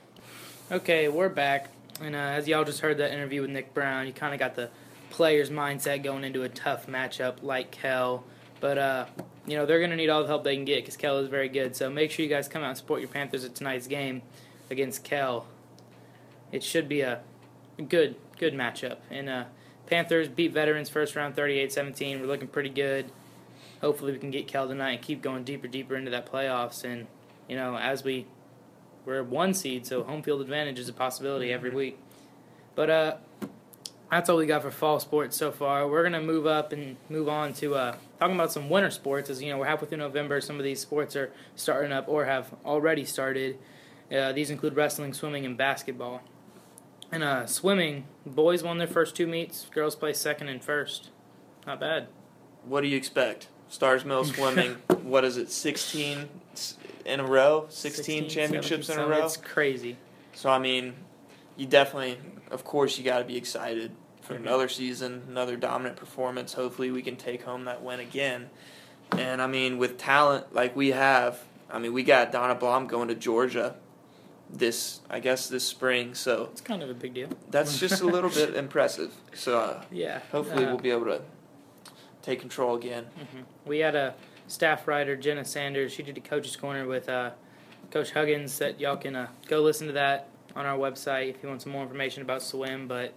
Okay, 0.70 1.08
we're 1.08 1.28
back, 1.28 1.68
and 2.02 2.14
uh, 2.14 2.18
as 2.18 2.48
y'all 2.48 2.64
just 2.64 2.80
heard 2.80 2.98
that 2.98 3.12
interview 3.12 3.42
with 3.42 3.50
Nick 3.50 3.74
Brown, 3.74 4.06
you 4.06 4.12
kind 4.12 4.34
of 4.34 4.40
got 4.40 4.54
the 4.54 4.70
player's 5.10 5.50
mindset 5.50 6.02
going 6.02 6.24
into 6.24 6.42
a 6.42 6.48
tough 6.48 6.86
matchup 6.86 7.42
like 7.42 7.70
Kell. 7.70 8.24
But 8.60 8.78
uh, 8.78 9.06
you 9.46 9.56
know 9.56 9.66
they're 9.66 9.80
gonna 9.80 9.96
need 9.96 10.08
all 10.08 10.22
the 10.22 10.28
help 10.28 10.44
they 10.44 10.54
can 10.54 10.64
get 10.64 10.82
because 10.82 10.96
Kell 10.96 11.18
is 11.18 11.28
very 11.28 11.48
good. 11.48 11.74
So 11.74 11.90
make 11.90 12.10
sure 12.10 12.24
you 12.24 12.30
guys 12.30 12.48
come 12.48 12.62
out 12.62 12.68
and 12.68 12.78
support 12.78 13.00
your 13.00 13.10
Panthers 13.10 13.44
at 13.44 13.54
tonight's 13.54 13.86
game 13.86 14.22
against 14.70 15.04
Kell. 15.04 15.46
It 16.50 16.62
should 16.62 16.88
be 16.88 17.00
a 17.00 17.20
good 17.88 18.16
good 18.38 18.54
matchup. 18.54 18.98
And 19.10 19.28
uh, 19.28 19.44
Panthers 19.86 20.28
beat 20.28 20.52
Veterans 20.52 20.88
first 20.88 21.16
round 21.16 21.36
38-17. 21.36 22.20
We're 22.20 22.26
looking 22.26 22.48
pretty 22.48 22.70
good 22.70 23.10
hopefully 23.82 24.12
we 24.12 24.18
can 24.18 24.30
get 24.30 24.48
Kell 24.48 24.66
tonight 24.66 24.92
and 24.92 25.02
keep 25.02 25.20
going 25.20 25.44
deeper, 25.44 25.66
deeper 25.66 25.96
into 25.96 26.10
that 26.12 26.30
playoffs. 26.30 26.84
And 26.84 27.06
you 27.48 27.56
know, 27.56 27.76
as 27.76 28.02
we 28.02 28.26
we're 29.04 29.22
one 29.22 29.54
seed, 29.54 29.86
so 29.86 30.02
home 30.02 30.22
field 30.22 30.40
advantage 30.40 30.78
is 30.78 30.88
a 30.88 30.92
possibility 30.92 31.52
every 31.52 31.70
week. 31.70 31.98
But 32.74 32.90
uh, 32.90 33.16
that's 34.10 34.28
all 34.28 34.36
we 34.36 34.46
got 34.46 34.62
for 34.62 34.70
fall 34.70 35.00
sports 35.00 35.36
so 35.36 35.50
far. 35.50 35.88
We're 35.88 36.02
gonna 36.02 36.20
move 36.20 36.46
up 36.46 36.72
and 36.72 36.96
move 37.08 37.28
on 37.28 37.52
to 37.54 37.74
uh, 37.74 37.96
talking 38.18 38.34
about 38.34 38.52
some 38.52 38.68
winter 38.68 38.90
sports. 38.90 39.30
As 39.30 39.42
you 39.42 39.50
know, 39.50 39.58
we're 39.58 39.66
halfway 39.66 39.88
through 39.88 39.98
November. 39.98 40.40
Some 40.40 40.58
of 40.58 40.64
these 40.64 40.80
sports 40.80 41.16
are 41.16 41.32
starting 41.56 41.92
up 41.92 42.08
or 42.08 42.26
have 42.26 42.52
already 42.64 43.04
started. 43.04 43.58
Uh, 44.14 44.32
these 44.32 44.50
include 44.50 44.76
wrestling, 44.76 45.14
swimming, 45.14 45.46
and 45.46 45.56
basketball. 45.56 46.22
And 47.10 47.22
uh, 47.22 47.46
swimming, 47.46 48.04
boys 48.24 48.62
won 48.62 48.78
their 48.78 48.86
first 48.86 49.16
two 49.16 49.26
meets. 49.26 49.66
Girls 49.74 49.96
placed 49.96 50.22
second 50.22 50.48
and 50.48 50.62
first. 50.62 51.10
Not 51.66 51.80
bad. 51.80 52.08
What 52.64 52.82
do 52.82 52.88
you 52.88 52.96
expect? 52.96 53.48
Starr's 53.68 54.04
Mill 54.04 54.24
swimming. 54.26 54.74
what 55.02 55.24
is 55.24 55.36
it? 55.36 55.50
Sixteen 55.50 56.28
in 57.04 57.20
a 57.20 57.24
row. 57.26 57.66
Sixteen, 57.68 58.28
championships 58.28 58.88
in 58.88 58.98
a 58.98 59.06
row. 59.06 59.24
It's 59.24 59.36
crazy. 59.36 59.96
So 60.34 60.48
I 60.50 60.58
mean, 60.58 60.94
you 61.56 61.66
definitely, 61.66 62.18
of 62.50 62.64
course, 62.64 62.98
you 62.98 63.04
got 63.04 63.18
to 63.18 63.24
be 63.24 63.36
excited 63.36 63.92
for 64.22 64.34
Mhm. 64.34 64.40
another 64.40 64.68
season, 64.68 65.24
another 65.28 65.56
dominant 65.56 65.96
performance. 65.96 66.54
Hopefully, 66.54 66.90
we 66.90 67.02
can 67.02 67.16
take 67.16 67.42
home 67.42 67.64
that 67.64 67.82
win 67.82 68.00
again. 68.00 68.50
And 69.18 69.42
I 69.42 69.46
mean, 69.46 69.78
with 69.78 69.98
talent 69.98 70.54
like 70.54 70.74
we 70.74 70.92
have, 70.92 71.40
I 71.70 71.78
mean, 71.78 71.92
we 71.92 72.02
got 72.02 72.32
Donna 72.32 72.54
Blom 72.54 72.86
going 72.86 73.08
to 73.08 73.14
Georgia 73.14 73.74
this, 74.54 75.00
I 75.10 75.18
guess, 75.20 75.48
this 75.48 75.64
spring. 75.64 76.14
So 76.14 76.48
It's 76.52 76.60
kind 76.60 76.82
of 76.82 76.90
a 76.90 76.94
big 76.94 77.14
deal. 77.14 77.28
that's 77.50 77.78
just 77.78 78.00
a 78.02 78.06
little 78.06 78.28
bit 78.30 78.54
impressive. 78.64 79.12
So 79.34 79.58
uh, 79.58 79.82
Yeah. 79.90 80.20
hopefully, 80.30 80.64
Uh, 80.64 80.68
we'll 80.68 80.78
be 80.78 80.90
able 80.90 81.06
to 81.06 81.22
take 82.22 82.40
control 82.40 82.76
again. 82.76 83.06
mhm. 83.18 83.44
We 83.66 83.78
had 83.80 83.94
a 83.94 84.14
staff 84.52 84.86
writer, 84.86 85.16
Jenna 85.16 85.44
Sanders. 85.44 85.92
She 85.92 86.02
did 86.02 86.16
a 86.16 86.20
coach's 86.20 86.56
corner 86.56 86.86
with 86.86 87.08
uh, 87.08 87.30
Coach 87.90 88.12
Huggins. 88.12 88.58
That 88.58 88.78
y'all 88.78 88.96
can 88.96 89.16
uh, 89.16 89.28
go 89.48 89.60
listen 89.60 89.86
to 89.86 89.92
that 89.94 90.28
on 90.54 90.66
our 90.66 90.76
website 90.76 91.30
if 91.30 91.42
you 91.42 91.48
want 91.48 91.62
some 91.62 91.72
more 91.72 91.82
information 91.82 92.22
about 92.22 92.42
swim. 92.42 92.86
But 92.86 93.14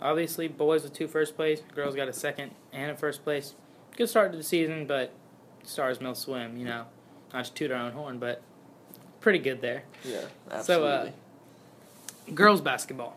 obviously, 0.00 0.48
boys 0.48 0.84
with 0.84 0.94
two 0.94 1.08
first 1.08 1.36
place, 1.36 1.60
girls 1.74 1.94
got 1.94 2.08
a 2.08 2.12
second 2.12 2.52
and 2.72 2.90
a 2.90 2.96
first 2.96 3.24
place. 3.24 3.54
Good 3.96 4.08
start 4.08 4.30
to 4.32 4.38
the 4.38 4.44
season, 4.44 4.86
but 4.86 5.12
Starr's 5.64 6.00
Mill 6.00 6.14
swim. 6.14 6.56
You 6.56 6.66
know, 6.66 6.84
not 7.32 7.46
to 7.46 7.52
toot 7.52 7.72
our 7.72 7.82
own 7.82 7.92
horn, 7.92 8.18
but 8.18 8.40
pretty 9.20 9.40
good 9.40 9.60
there. 9.60 9.82
Yeah, 10.04 10.22
absolutely. 10.50 10.64
So, 10.64 10.86
uh. 10.86 11.10
Girls 12.34 12.60
basketball. 12.60 13.16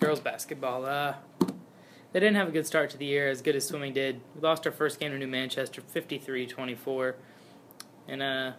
Girls 0.00 0.18
basketball. 0.18 0.86
They 2.12 2.20
didn't 2.20 2.36
have 2.36 2.48
a 2.48 2.52
good 2.52 2.66
start 2.66 2.90
to 2.90 2.96
the 2.96 3.06
year, 3.06 3.28
as 3.28 3.40
good 3.40 3.54
as 3.54 3.66
swimming 3.66 3.92
did. 3.92 4.20
We 4.34 4.40
lost 4.40 4.66
our 4.66 4.72
first 4.72 4.98
game 4.98 5.12
to 5.12 5.18
New 5.18 5.28
Manchester, 5.28 5.80
53-24. 5.80 7.14
And 8.08 8.22
uh, 8.22 8.52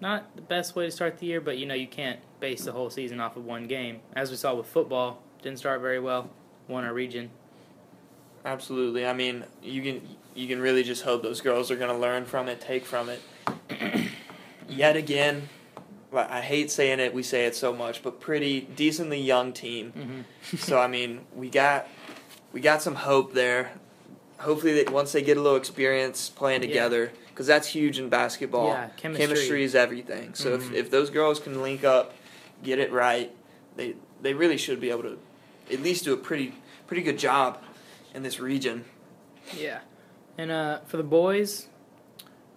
not 0.00 0.36
the 0.36 0.42
best 0.42 0.76
way 0.76 0.86
to 0.86 0.90
start 0.90 1.18
the 1.18 1.26
year, 1.26 1.40
but 1.40 1.58
you 1.58 1.66
know 1.66 1.74
you 1.74 1.88
can't 1.88 2.20
base 2.38 2.64
the 2.64 2.72
whole 2.72 2.88
season 2.88 3.20
off 3.20 3.36
of 3.36 3.44
one 3.44 3.66
game. 3.66 4.00
As 4.14 4.30
we 4.30 4.36
saw 4.36 4.54
with 4.54 4.66
football, 4.66 5.22
didn't 5.42 5.58
start 5.58 5.80
very 5.80 5.98
well. 5.98 6.30
Won 6.68 6.84
our 6.84 6.94
region. 6.94 7.30
Absolutely. 8.44 9.06
I 9.06 9.12
mean, 9.12 9.44
you 9.62 9.82
can 9.82 10.16
you 10.34 10.46
can 10.46 10.60
really 10.60 10.82
just 10.82 11.02
hope 11.02 11.22
those 11.22 11.40
girls 11.40 11.70
are 11.70 11.76
going 11.76 11.90
to 11.90 11.98
learn 11.98 12.24
from 12.24 12.48
it, 12.48 12.60
take 12.60 12.84
from 12.84 13.08
it. 13.08 13.20
Yet 14.68 14.96
again, 14.96 15.48
I 16.12 16.40
hate 16.40 16.70
saying 16.70 17.00
it. 17.00 17.12
We 17.12 17.22
say 17.22 17.46
it 17.46 17.54
so 17.54 17.74
much, 17.74 18.02
but 18.02 18.20
pretty 18.20 18.60
decently 18.60 19.20
young 19.20 19.52
team. 19.52 19.92
Mm-hmm. 19.96 20.56
so 20.56 20.78
I 20.78 20.86
mean, 20.86 21.26
we 21.34 21.50
got 21.50 21.88
we 22.52 22.60
got 22.60 22.82
some 22.82 22.94
hope 22.94 23.32
there. 23.34 23.72
Hopefully, 24.38 24.74
that 24.82 24.90
once 24.90 25.12
they 25.12 25.22
get 25.22 25.36
a 25.36 25.40
little 25.40 25.58
experience 25.58 26.30
playing 26.30 26.62
together, 26.62 27.12
because 27.28 27.46
that's 27.46 27.68
huge 27.68 27.98
in 27.98 28.08
basketball. 28.08 28.68
Yeah, 28.68 28.88
chemistry. 28.96 29.26
chemistry 29.26 29.64
is 29.64 29.74
everything. 29.74 30.34
So 30.34 30.56
Mhm. 30.56 30.56
if, 30.56 30.72
if 30.72 30.90
those 30.90 31.10
girls 31.10 31.38
can 31.40 31.60
link 31.62 31.84
up, 31.84 32.14
get 32.62 32.78
it 32.78 32.90
right, 32.92 33.30
they 33.76 33.96
they 34.22 34.34
really 34.34 34.56
should 34.56 34.80
be 34.80 34.90
able 34.90 35.02
to 35.02 35.18
at 35.72 35.80
least 35.82 36.04
do 36.04 36.12
a 36.12 36.16
pretty 36.16 36.54
pretty 36.86 37.02
good 37.02 37.18
job 37.18 37.62
in 38.14 38.22
this 38.22 38.40
region. 38.40 38.84
Yeah. 39.56 39.80
And 40.38 40.50
uh, 40.50 40.80
for 40.86 40.96
the 40.96 41.02
boys, 41.02 41.68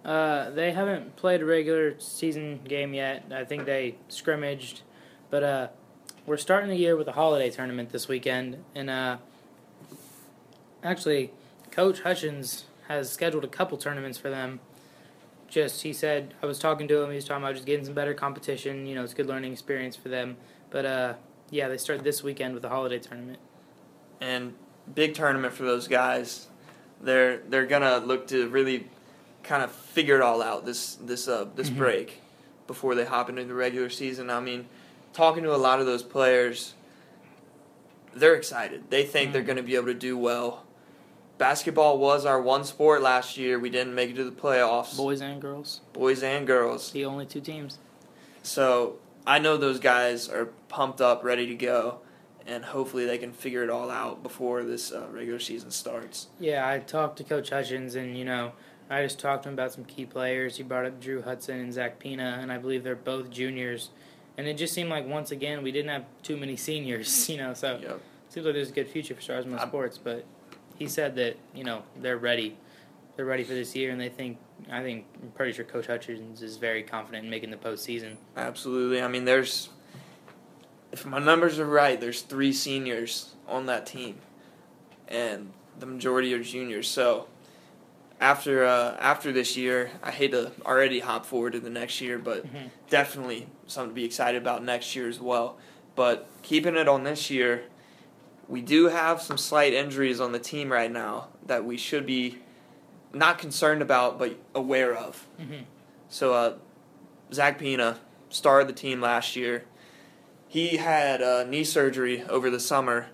uh, 0.04 0.50
they 0.50 0.72
haven't 0.72 1.16
played 1.16 1.42
a 1.42 1.44
regular 1.44 1.98
season 2.00 2.60
game 2.66 2.94
yet. 2.94 3.24
I 3.30 3.44
think 3.44 3.64
they 3.66 3.96
scrimmaged, 4.08 4.82
but 5.30 5.42
uh, 5.42 5.68
we're 6.26 6.36
starting 6.38 6.70
the 6.70 6.76
year 6.76 6.96
with 6.96 7.08
a 7.08 7.12
holiday 7.12 7.50
tournament 7.50 7.90
this 7.90 8.08
weekend, 8.08 8.64
and 8.74 8.88
uh, 8.90 9.18
actually, 10.84 11.32
Coach 11.70 12.00
Hutchins 12.02 12.64
has 12.88 13.10
scheduled 13.10 13.44
a 13.44 13.48
couple 13.48 13.76
tournaments 13.78 14.18
for 14.18 14.30
them. 14.30 14.60
Just 15.48 15.82
he 15.82 15.92
said 15.92 16.34
I 16.42 16.46
was 16.46 16.58
talking 16.58 16.86
to 16.88 17.00
him. 17.02 17.10
He 17.10 17.16
was 17.16 17.24
talking 17.24 17.42
about 17.42 17.54
just 17.54 17.66
getting 17.66 17.84
some 17.84 17.94
better 17.94 18.14
competition. 18.14 18.86
You 18.86 18.94
know, 18.94 19.02
it's 19.04 19.12
a 19.12 19.16
good 19.16 19.26
learning 19.26 19.52
experience 19.52 19.96
for 19.96 20.08
them. 20.08 20.36
But 20.70 20.84
uh, 20.84 21.14
yeah, 21.50 21.68
they 21.68 21.76
start 21.78 22.02
this 22.04 22.22
weekend 22.22 22.54
with 22.54 22.64
a 22.64 22.68
holiday 22.68 22.98
tournament. 22.98 23.38
and 24.20 24.54
big 24.94 25.14
tournament 25.14 25.52
for 25.54 25.62
those 25.64 25.88
guys. 25.88 26.48
They're 27.00 27.38
they're 27.48 27.66
gonna 27.66 27.98
look 27.98 28.26
to 28.28 28.48
really 28.48 28.88
kind 29.42 29.62
of 29.62 29.70
figure 29.72 30.16
it 30.16 30.22
all 30.22 30.42
out 30.42 30.64
this 30.66 30.94
this 30.96 31.28
uh 31.28 31.46
this 31.54 31.70
Mhm. 31.70 31.76
break 31.78 32.20
before 32.66 32.94
they 32.94 33.04
hop 33.04 33.28
into 33.28 33.44
the 33.44 33.54
regular 33.54 33.90
season. 33.90 34.30
I 34.30 34.40
mean, 34.40 34.66
talking 35.12 35.42
to 35.44 35.54
a 35.54 35.56
lot 35.56 35.80
of 35.80 35.86
those 35.86 36.02
players, 36.02 36.74
they're 38.14 38.34
excited. 38.34 38.84
They 38.90 39.04
think 39.04 39.32
they're 39.32 39.42
Mhm. 39.42 39.46
going 39.46 39.56
to 39.56 39.62
be 39.62 39.74
able 39.76 39.86
to 39.86 39.94
do 39.94 40.16
well. 40.16 40.63
Basketball 41.38 41.98
was 41.98 42.24
our 42.24 42.40
one 42.40 42.64
sport 42.64 43.02
last 43.02 43.36
year. 43.36 43.58
We 43.58 43.70
didn't 43.70 43.94
make 43.94 44.10
it 44.10 44.16
to 44.16 44.24
the 44.24 44.30
playoffs, 44.30 44.96
Boys 44.96 45.20
and 45.20 45.40
girls, 45.40 45.80
boys 45.92 46.22
and 46.22 46.46
girls. 46.46 46.92
the 46.92 47.04
only 47.04 47.26
two 47.26 47.40
teams. 47.40 47.78
So 48.42 48.96
I 49.26 49.38
know 49.38 49.56
those 49.56 49.80
guys 49.80 50.28
are 50.28 50.46
pumped 50.68 51.00
up, 51.00 51.24
ready 51.24 51.46
to 51.48 51.54
go, 51.54 51.98
and 52.46 52.64
hopefully 52.64 53.04
they 53.06 53.18
can 53.18 53.32
figure 53.32 53.64
it 53.64 53.70
all 53.70 53.90
out 53.90 54.22
before 54.22 54.62
this 54.62 54.92
uh, 54.92 55.06
regular 55.10 55.38
season 55.40 55.70
starts. 55.70 56.28
Yeah, 56.38 56.68
I 56.68 56.78
talked 56.78 57.16
to 57.18 57.24
Coach 57.24 57.50
Hutchins, 57.50 57.94
and 57.96 58.16
you 58.16 58.24
know, 58.24 58.52
I 58.88 59.02
just 59.02 59.18
talked 59.18 59.42
to 59.44 59.48
him 59.48 59.54
about 59.54 59.72
some 59.72 59.84
key 59.84 60.04
players. 60.06 60.56
He 60.58 60.62
brought 60.62 60.86
up 60.86 61.00
Drew 61.00 61.22
Hudson 61.22 61.58
and 61.58 61.72
Zach 61.72 61.98
Pina, 61.98 62.38
and 62.40 62.52
I 62.52 62.58
believe 62.58 62.84
they're 62.84 62.94
both 62.94 63.30
juniors. 63.30 63.90
And 64.36 64.46
it 64.46 64.56
just 64.56 64.74
seemed 64.74 64.90
like 64.90 65.06
once 65.06 65.30
again 65.30 65.62
we 65.62 65.72
didn't 65.72 65.90
have 65.90 66.04
too 66.22 66.36
many 66.36 66.54
seniors, 66.56 67.28
you 67.30 67.38
know. 67.38 67.54
So 67.54 67.78
Yep. 67.82 67.90
it 67.90 68.00
seems 68.32 68.46
like 68.46 68.54
there's 68.54 68.70
a 68.70 68.74
good 68.74 68.88
future 68.88 69.14
for 69.14 69.20
Stars 69.20 69.46
Sports. 69.62 69.96
But 69.98 70.24
he 70.78 70.88
said 70.88 71.16
that 71.16 71.36
you 71.54 71.64
know 71.64 71.82
they're 71.96 72.18
ready, 72.18 72.56
they're 73.16 73.24
ready 73.24 73.44
for 73.44 73.54
this 73.54 73.74
year, 73.76 73.90
and 73.90 74.00
they 74.00 74.08
think 74.08 74.38
I 74.70 74.82
think 74.82 75.06
I'm 75.22 75.30
pretty 75.30 75.52
sure 75.52 75.64
Coach 75.64 75.86
Hutchins 75.86 76.42
is 76.42 76.56
very 76.56 76.82
confident 76.82 77.24
in 77.24 77.30
making 77.30 77.50
the 77.50 77.56
postseason. 77.56 78.16
Absolutely. 78.36 79.02
I 79.02 79.08
mean, 79.08 79.24
there's, 79.24 79.68
if 80.92 81.04
my 81.04 81.18
numbers 81.18 81.58
are 81.58 81.66
right, 81.66 82.00
there's 82.00 82.22
three 82.22 82.52
seniors 82.52 83.34
on 83.48 83.66
that 83.66 83.86
team, 83.86 84.18
and 85.08 85.52
the 85.78 85.86
majority 85.86 86.32
are 86.34 86.42
juniors. 86.42 86.88
So 86.88 87.26
after 88.20 88.64
uh, 88.64 88.96
after 89.00 89.32
this 89.32 89.56
year, 89.56 89.90
I 90.02 90.10
hate 90.10 90.30
to 90.32 90.52
already 90.64 91.00
hop 91.00 91.26
forward 91.26 91.52
to 91.54 91.60
the 91.60 91.70
next 91.70 92.00
year, 92.00 92.18
but 92.18 92.46
Mhm. 92.46 92.70
definitely 92.88 93.48
something 93.66 93.90
to 93.90 93.94
be 93.94 94.04
excited 94.04 94.40
about 94.40 94.62
next 94.64 94.94
year 94.94 95.08
as 95.08 95.20
well. 95.20 95.58
But 95.96 96.26
keeping 96.42 96.76
it 96.76 96.88
on 96.88 97.04
this 97.04 97.30
year, 97.30 97.64
we 98.48 98.60
do 98.60 98.88
have 98.88 99.22
some 99.22 99.38
slight 99.38 99.72
injuries 99.72 100.20
on 100.20 100.32
the 100.32 100.38
team 100.38 100.70
right 100.72 100.90
now 100.90 101.28
that 101.46 101.64
we 101.64 101.76
should 101.76 102.06
be 102.06 102.38
not 103.12 103.38
concerned 103.38 103.80
about, 103.82 104.18
but 104.18 104.36
aware 104.54 104.94
of. 104.94 105.26
Mhm. 105.40 105.64
So 106.08 106.34
uh, 106.34 106.54
Zach 107.32 107.58
Pina 107.58 107.98
star 108.28 108.60
of 108.60 108.66
the 108.66 108.72
team 108.72 109.00
last 109.00 109.36
year. 109.36 109.64
He 110.48 110.76
had 110.76 111.22
uh, 111.22 111.44
knee 111.44 111.64
surgery 111.64 112.22
over 112.28 112.48
the 112.50 112.60
summer, 112.60 113.06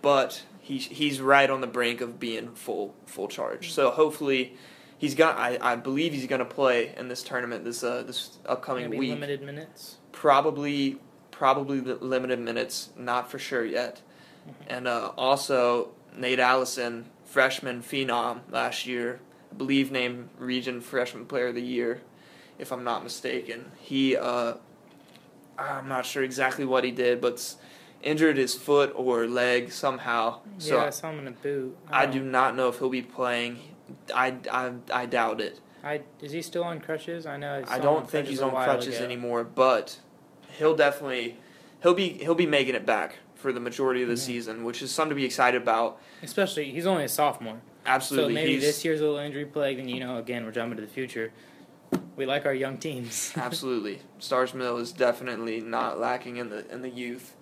but 0.00 0.42
he's 0.60 0.86
he's 0.86 1.20
right 1.20 1.48
on 1.50 1.60
the 1.60 1.66
brink 1.66 2.00
of 2.00 2.20
being 2.20 2.54
full 2.54 2.94
full 3.06 3.28
charge. 3.28 3.72
So 3.72 3.90
hopefully, 3.90 4.56
he's 4.98 5.14
gonna. 5.14 5.38
I, 5.38 5.58
I 5.60 5.76
believe 5.76 6.12
he's 6.12 6.26
gonna 6.26 6.44
play 6.44 6.94
in 6.96 7.08
this 7.08 7.22
tournament 7.22 7.64
this 7.64 7.82
uh, 7.82 8.02
this 8.04 8.38
upcoming 8.46 8.84
Maybe 8.90 8.98
week. 8.98 9.10
limited 9.10 9.42
minutes. 9.42 9.96
Probably 10.12 10.98
probably 11.32 11.80
the 11.80 11.96
limited 11.96 12.38
minutes, 12.38 12.90
not 12.96 13.28
for 13.30 13.38
sure 13.40 13.64
yet. 13.64 14.00
And 14.66 14.88
uh, 14.88 15.12
also 15.16 15.90
Nate 16.16 16.40
Allison, 16.40 17.06
freshman 17.24 17.82
phenom 17.82 18.40
last 18.50 18.86
year, 18.86 19.20
I 19.50 19.54
believe 19.54 19.90
named 19.90 20.28
Region 20.38 20.80
Freshman 20.80 21.26
Player 21.26 21.48
of 21.48 21.54
the 21.54 21.62
Year, 21.62 22.00
if 22.58 22.72
I'm 22.72 22.84
not 22.84 23.02
mistaken. 23.02 23.72
He, 23.78 24.16
uh, 24.16 24.54
I'm 25.58 25.88
not 25.88 26.06
sure 26.06 26.22
exactly 26.22 26.64
what 26.64 26.84
he 26.84 26.90
did, 26.90 27.20
but 27.20 27.54
injured 28.02 28.36
his 28.36 28.54
foot 28.54 28.92
or 28.96 29.26
leg 29.26 29.70
somehow. 29.70 30.40
So 30.58 30.76
yeah, 30.76 30.84
I 30.86 30.90
saw 30.90 31.10
him 31.10 31.20
in 31.20 31.28
a 31.28 31.32
boot. 31.32 31.76
I 31.90 32.04
Um, 32.06 32.10
do 32.10 32.22
not 32.22 32.56
know 32.56 32.68
if 32.68 32.78
he'll 32.78 32.88
be 32.88 33.02
playing. 33.02 33.58
I, 34.14 34.34
I, 34.50 34.72
I 34.92 35.06
doubt 35.06 35.40
it. 35.40 35.60
I 35.84 36.02
is 36.20 36.32
he 36.32 36.42
still 36.42 36.64
on 36.64 36.80
crutches? 36.80 37.26
I 37.26 37.36
know. 37.36 37.62
I, 37.66 37.74
I 37.74 37.78
don't 37.78 38.08
think 38.08 38.28
he's 38.28 38.40
on 38.40 38.50
crutches 38.52 38.96
ago. 38.96 39.04
anymore, 39.04 39.42
but 39.44 39.98
he'll 40.56 40.76
definitely 40.76 41.36
he'll 41.82 41.94
be 41.94 42.10
he'll 42.10 42.36
be 42.36 42.46
making 42.46 42.74
it 42.76 42.86
back 42.86 43.16
for 43.42 43.52
the 43.52 43.60
majority 43.60 44.02
of 44.02 44.08
the 44.08 44.14
Mhm. 44.14 44.18
season, 44.18 44.64
which 44.64 44.80
is 44.80 44.90
something 44.92 45.10
to 45.10 45.14
be 45.16 45.24
excited 45.24 45.60
about. 45.60 46.00
Especially, 46.22 46.70
he's 46.70 46.86
only 46.86 47.04
a 47.04 47.08
sophomore. 47.08 47.60
Absolutely, 47.84 48.32
So 48.32 48.40
maybe 48.40 48.52
he's 48.54 48.62
this 48.62 48.84
year's 48.84 49.00
a 49.00 49.02
little 49.02 49.18
injury 49.18 49.44
plague, 49.44 49.78
and 49.80 49.90
you 49.90 49.98
know, 50.00 50.16
again, 50.16 50.44
we're 50.44 50.52
jumping 50.52 50.76
to 50.76 50.82
the 50.82 50.88
future. 50.92 51.32
We 52.16 52.24
like 52.24 52.46
our 52.46 52.54
young 52.54 52.78
teams. 52.78 53.32
absolutely 53.36 54.00
Starr's 54.18 54.54
Mill 54.54 54.78
is 54.78 54.92
definitely 54.92 55.60
not 55.60 55.98
lacking 55.98 56.36
in 56.36 56.48
the 56.48 56.64
in 56.72 56.80
the 56.82 56.88
youth. 56.88 57.34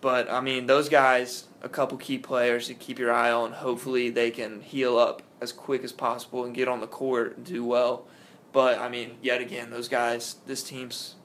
But 0.00 0.30
I 0.30 0.40
mean, 0.40 0.66
those 0.66 0.88
guys, 0.88 1.48
a 1.62 1.68
couple 1.68 1.98
key 1.98 2.18
players 2.18 2.68
to 2.68 2.74
keep 2.74 2.98
your 2.98 3.10
eye 3.12 3.32
on. 3.32 3.52
Hopefully, 3.52 4.10
they 4.10 4.30
can 4.30 4.60
heal 4.60 4.96
up 4.98 5.22
as 5.40 5.50
quick 5.52 5.82
as 5.82 5.92
possible 5.92 6.44
and 6.44 6.54
get 6.54 6.68
on 6.68 6.80
the 6.80 6.86
court 6.86 7.36
and 7.36 7.44
do 7.44 7.64
well. 7.64 8.06
But 8.52 8.78
I 8.78 8.88
mean, 8.88 9.16
yet 9.22 9.40
again, 9.40 9.70
those 9.70 9.88
guys, 9.88 10.36
this 10.46 10.62
team's, 10.62 11.16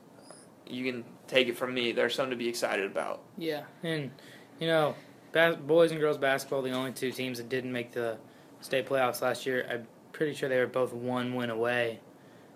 you 0.69 0.89
can 0.91 1.03
take 1.27 1.47
it 1.47 1.57
from 1.57 1.73
me. 1.73 1.91
They're 1.91 2.09
something 2.09 2.31
to 2.31 2.35
be 2.37 2.47
excited 2.49 2.85
about. 2.85 3.21
yeah, 3.37 3.63
and 3.83 4.11
you 4.59 4.67
know, 4.67 4.95
bas- 5.31 5.55
boys 5.57 5.91
and 5.91 5.99
girls 5.99 6.17
basketball, 6.17 6.61
the 6.61 6.71
only 6.71 6.91
two 6.91 7.11
teams 7.11 7.37
that 7.37 7.49
didn't 7.49 7.71
make 7.71 7.91
the 7.91 8.17
state 8.61 8.87
playoffs 8.87 9.21
last 9.21 9.45
year. 9.45 9.65
I'm 9.69 9.87
pretty 10.11 10.33
sure 10.33 10.49
they 10.49 10.59
were 10.59 10.67
both 10.67 10.93
one 10.93 11.33
win 11.35 11.49
away, 11.49 11.99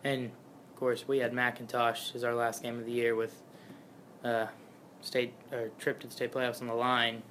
and 0.04 0.26
of 0.26 0.76
course, 0.80 1.08
we 1.08 1.20
had 1.20 1.32
McIntosh 1.34 2.14
as 2.16 2.24
our 2.24 2.36
last 2.36 2.62
game 2.64 2.78
of 2.80 2.86
the 2.86 2.92
year 2.92 3.16
with 3.16 3.42
uh, 4.24 4.48
state 5.02 5.34
or 5.52 5.70
trip 5.80 6.00
to 6.02 6.08
the 6.08 6.14
state 6.14 6.32
playoffs 6.32 6.62
on 6.62 6.68
the 6.68 6.74
line. 6.74 7.24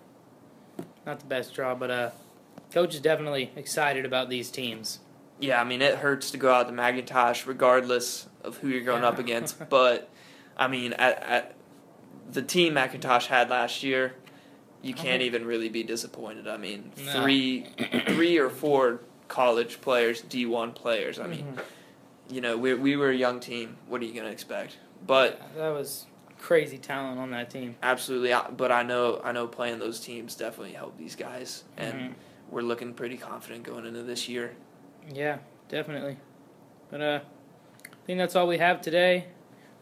Not 1.04 1.18
the 1.20 1.26
best 1.26 1.52
draw, 1.54 1.74
but 1.74 1.90
uh, 1.90 2.10
coach 2.72 2.94
is 2.94 3.00
definitely 3.00 3.50
excited 3.56 4.04
about 4.06 4.30
these 4.30 4.50
teams. 4.50 5.00
Yeah, 5.40 5.60
I 5.60 5.64
mean, 5.64 5.82
it 5.82 5.96
hurts 5.96 6.30
to 6.30 6.38
go 6.38 6.52
out 6.54 6.68
to 6.68 6.72
McIntosh 6.72 7.46
regardless 7.46 8.28
of 8.44 8.58
who 8.58 8.68
you're 8.68 8.84
going 8.84 9.02
Yeah. 9.02 9.08
up 9.08 9.18
against. 9.18 9.58
But, 9.68 10.08
I 10.62 10.68
mean, 10.68 10.92
at, 10.94 11.22
at 11.22 11.54
the 12.30 12.42
team 12.42 12.74
McIntosh 12.74 13.26
had 13.26 13.50
last 13.50 13.82
year, 13.82 14.14
you 14.80 14.94
can't 14.94 15.16
Okay. 15.20 15.26
even 15.26 15.44
really 15.44 15.68
be 15.68 15.82
disappointed. 15.82 16.46
I 16.46 16.56
mean, 16.56 16.92
No. 16.96 17.12
three, 17.12 17.66
three 18.08 18.38
or 18.38 18.48
four 18.48 19.00
college 19.28 19.80
players, 19.80 20.22
D1 20.22 20.74
players. 20.74 21.18
I 21.18 21.26
mean, 21.26 21.44
Mhm. 21.44 21.62
you 22.32 22.40
know, 22.40 22.56
we, 22.56 22.74
we 22.74 22.96
were 22.96 23.10
a 23.10 23.14
young 23.16 23.40
team. 23.40 23.76
What 23.88 24.00
are 24.00 24.04
you 24.04 24.12
going 24.12 24.26
to 24.26 24.30
expect? 24.32 24.78
But 25.06 25.40
Yeah, 25.56 25.62
that 25.64 25.70
was 25.70 26.06
crazy 26.38 26.78
talent 26.78 27.18
on 27.18 27.30
that 27.32 27.50
team. 27.50 27.74
absolutely, 27.82 28.32
but 28.56 28.70
I 28.72 28.82
know 28.84 29.20
I 29.24 29.32
know 29.32 29.46
playing 29.48 29.78
those 29.80 29.98
teams 30.00 30.34
definitely 30.36 30.72
helped 30.74 30.96
these 30.98 31.16
guys, 31.16 31.64
and 31.76 31.94
Mhm. 32.10 32.14
we're 32.50 32.62
looking 32.62 32.94
pretty 32.94 33.16
confident 33.16 33.64
going 33.64 33.84
into 33.86 34.02
this 34.02 34.28
year. 34.28 34.54
Yeah, 35.12 35.38
definitely. 35.68 36.16
But 36.90 37.00
uh, 37.00 37.20
I 37.86 37.96
think 38.06 38.18
that's 38.18 38.34
all 38.36 38.46
we 38.48 38.58
have 38.58 38.80
today. 38.80 39.26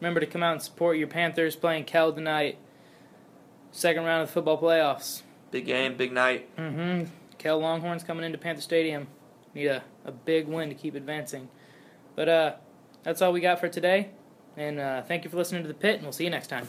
Remember 0.01 0.19
to 0.19 0.25
come 0.25 0.41
out 0.41 0.53
and 0.53 0.61
support 0.61 0.97
your 0.97 1.07
Panthers 1.07 1.55
playing 1.55 1.85
Kell 1.85 2.11
tonight. 2.11 2.57
Second 3.71 4.03
round 4.03 4.23
of 4.23 4.27
the 4.27 4.33
football 4.33 4.59
playoffs. 4.59 5.21
Big 5.51 5.65
game, 5.65 5.95
big 5.95 6.11
night. 6.11 6.53
Mm-hmm. 6.57 7.09
Kell 7.37 7.59
Longhorns 7.59 8.03
coming 8.03 8.25
into 8.25 8.37
Panther 8.37 8.61
Stadium. 8.61 9.07
Need 9.53 9.67
a, 9.67 9.83
a 10.03 10.11
big 10.11 10.47
win 10.47 10.69
to 10.69 10.75
keep 10.75 10.95
advancing. 10.95 11.49
But 12.15 12.29
uh, 12.29 12.53
that's 13.03 13.21
all 13.21 13.31
we 13.31 13.41
got 13.41 13.59
for 13.59 13.69
today. 13.69 14.09
And 14.57 14.79
uh, 14.79 15.03
thank 15.03 15.23
you 15.23 15.29
for 15.29 15.37
listening 15.37 15.61
to 15.61 15.67
The 15.67 15.73
Pit, 15.73 15.95
and 15.95 16.03
we'll 16.03 16.11
see 16.11 16.25
you 16.25 16.29
next 16.29 16.47
time. 16.47 16.67